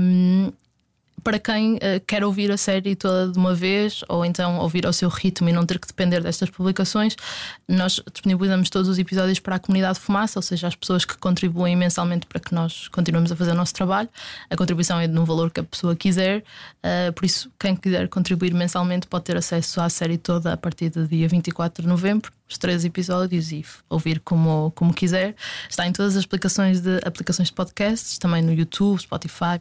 Um, 0.00 0.52
para 1.22 1.38
quem 1.38 1.76
uh, 1.76 1.78
quer 2.06 2.24
ouvir 2.24 2.50
a 2.50 2.56
série 2.56 2.94
toda 2.94 3.32
de 3.32 3.38
uma 3.38 3.54
vez 3.54 4.02
ou 4.08 4.24
então 4.24 4.58
ouvir 4.58 4.86
ao 4.86 4.92
seu 4.92 5.08
ritmo 5.08 5.48
e 5.48 5.52
não 5.52 5.64
ter 5.64 5.78
que 5.78 5.86
depender 5.86 6.20
destas 6.20 6.50
publicações, 6.50 7.16
nós 7.68 8.00
disponibilizamos 8.12 8.70
todos 8.70 8.88
os 8.88 8.98
episódios 8.98 9.38
para 9.38 9.56
a 9.56 9.58
comunidade 9.58 9.98
Fumaça, 9.98 10.38
ou 10.38 10.42
seja, 10.42 10.66
as 10.66 10.74
pessoas 10.74 11.04
que 11.04 11.16
contribuem 11.18 11.76
mensalmente 11.76 12.26
para 12.26 12.40
que 12.40 12.54
nós 12.54 12.88
continuemos 12.88 13.32
a 13.32 13.36
fazer 13.36 13.52
o 13.52 13.54
nosso 13.54 13.74
trabalho. 13.74 14.08
A 14.50 14.56
contribuição 14.56 14.98
é 14.98 15.06
no 15.06 15.24
valor 15.24 15.50
que 15.50 15.60
a 15.60 15.64
pessoa 15.64 15.94
quiser, 15.94 16.38
uh, 16.84 17.12
por 17.12 17.24
isso, 17.24 17.50
quem 17.58 17.76
quiser 17.76 18.08
contribuir 18.08 18.54
mensalmente 18.54 19.06
pode 19.06 19.24
ter 19.24 19.36
acesso 19.36 19.80
à 19.80 19.88
série 19.88 20.18
toda 20.18 20.52
a 20.52 20.56
partir 20.56 20.90
do 20.90 21.06
dia 21.06 21.28
24 21.28 21.82
de 21.82 21.88
novembro 21.88 22.32
os 22.48 22.56
três 22.56 22.84
episódios 22.84 23.52
e 23.52 23.64
ouvir 23.90 24.20
como, 24.20 24.72
como 24.74 24.94
quiser. 24.94 25.34
Está 25.68 25.86
em 25.86 25.92
todas 25.92 26.16
as 26.16 26.24
aplicações 26.24 26.80
de, 26.80 26.98
aplicações 27.04 27.48
de 27.48 27.54
podcasts, 27.54 28.16
também 28.18 28.42
no 28.42 28.52
YouTube, 28.52 28.98
Spotify, 28.98 29.60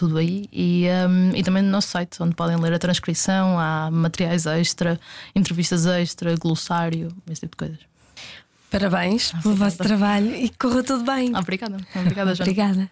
tudo 0.00 0.16
aí. 0.16 0.46
E, 0.50 0.86
um, 1.06 1.36
e 1.36 1.42
também 1.42 1.62
no 1.62 1.68
nosso 1.68 1.88
site, 1.88 2.22
onde 2.22 2.34
podem 2.34 2.56
ler 2.56 2.72
a 2.72 2.78
transcrição, 2.78 3.58
há 3.58 3.90
materiais 3.92 4.46
extra, 4.46 4.98
entrevistas 5.36 5.84
extra, 5.84 6.34
glossário, 6.36 7.08
esse 7.30 7.42
tipo 7.42 7.52
de 7.52 7.68
coisas. 7.68 7.90
Parabéns 8.70 9.32
pelo 9.42 9.54
vosso 9.54 9.76
trabalho 9.76 10.34
e 10.34 10.48
corra 10.48 10.82
tudo 10.82 11.04
bem. 11.04 11.36
Obrigada. 11.36 11.76
Obrigada, 11.94 12.34
Joana. 12.34 12.50
Obrigada. 12.50 12.90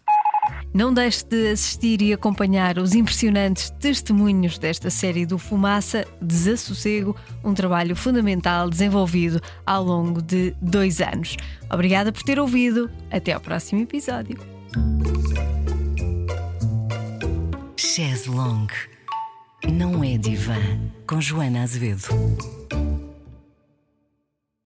Não 0.74 0.92
deixe 0.92 1.24
de 1.24 1.52
assistir 1.52 2.02
e 2.02 2.12
acompanhar 2.12 2.78
os 2.78 2.94
impressionantes 2.94 3.70
testemunhos 3.80 4.58
desta 4.58 4.90
série 4.90 5.24
do 5.24 5.38
Fumaça 5.38 6.06
Desassossego, 6.20 7.16
um 7.42 7.54
trabalho 7.54 7.96
fundamental 7.96 8.68
desenvolvido 8.68 9.40
ao 9.64 9.82
longo 9.82 10.20
de 10.20 10.54
dois 10.60 11.00
anos. 11.00 11.36
Obrigada 11.70 12.12
por 12.12 12.22
ter 12.22 12.38
ouvido. 12.38 12.90
Até 13.10 13.32
ao 13.32 13.40
próximo 13.40 13.80
episódio. 13.80 14.38
Chaise 17.98 18.30
Longue. 18.30 18.72
Não 19.72 20.04
é 20.04 20.16
divã. 20.16 20.54
Com 21.04 21.20
Joana 21.20 21.64
Azevedo. 21.64 22.06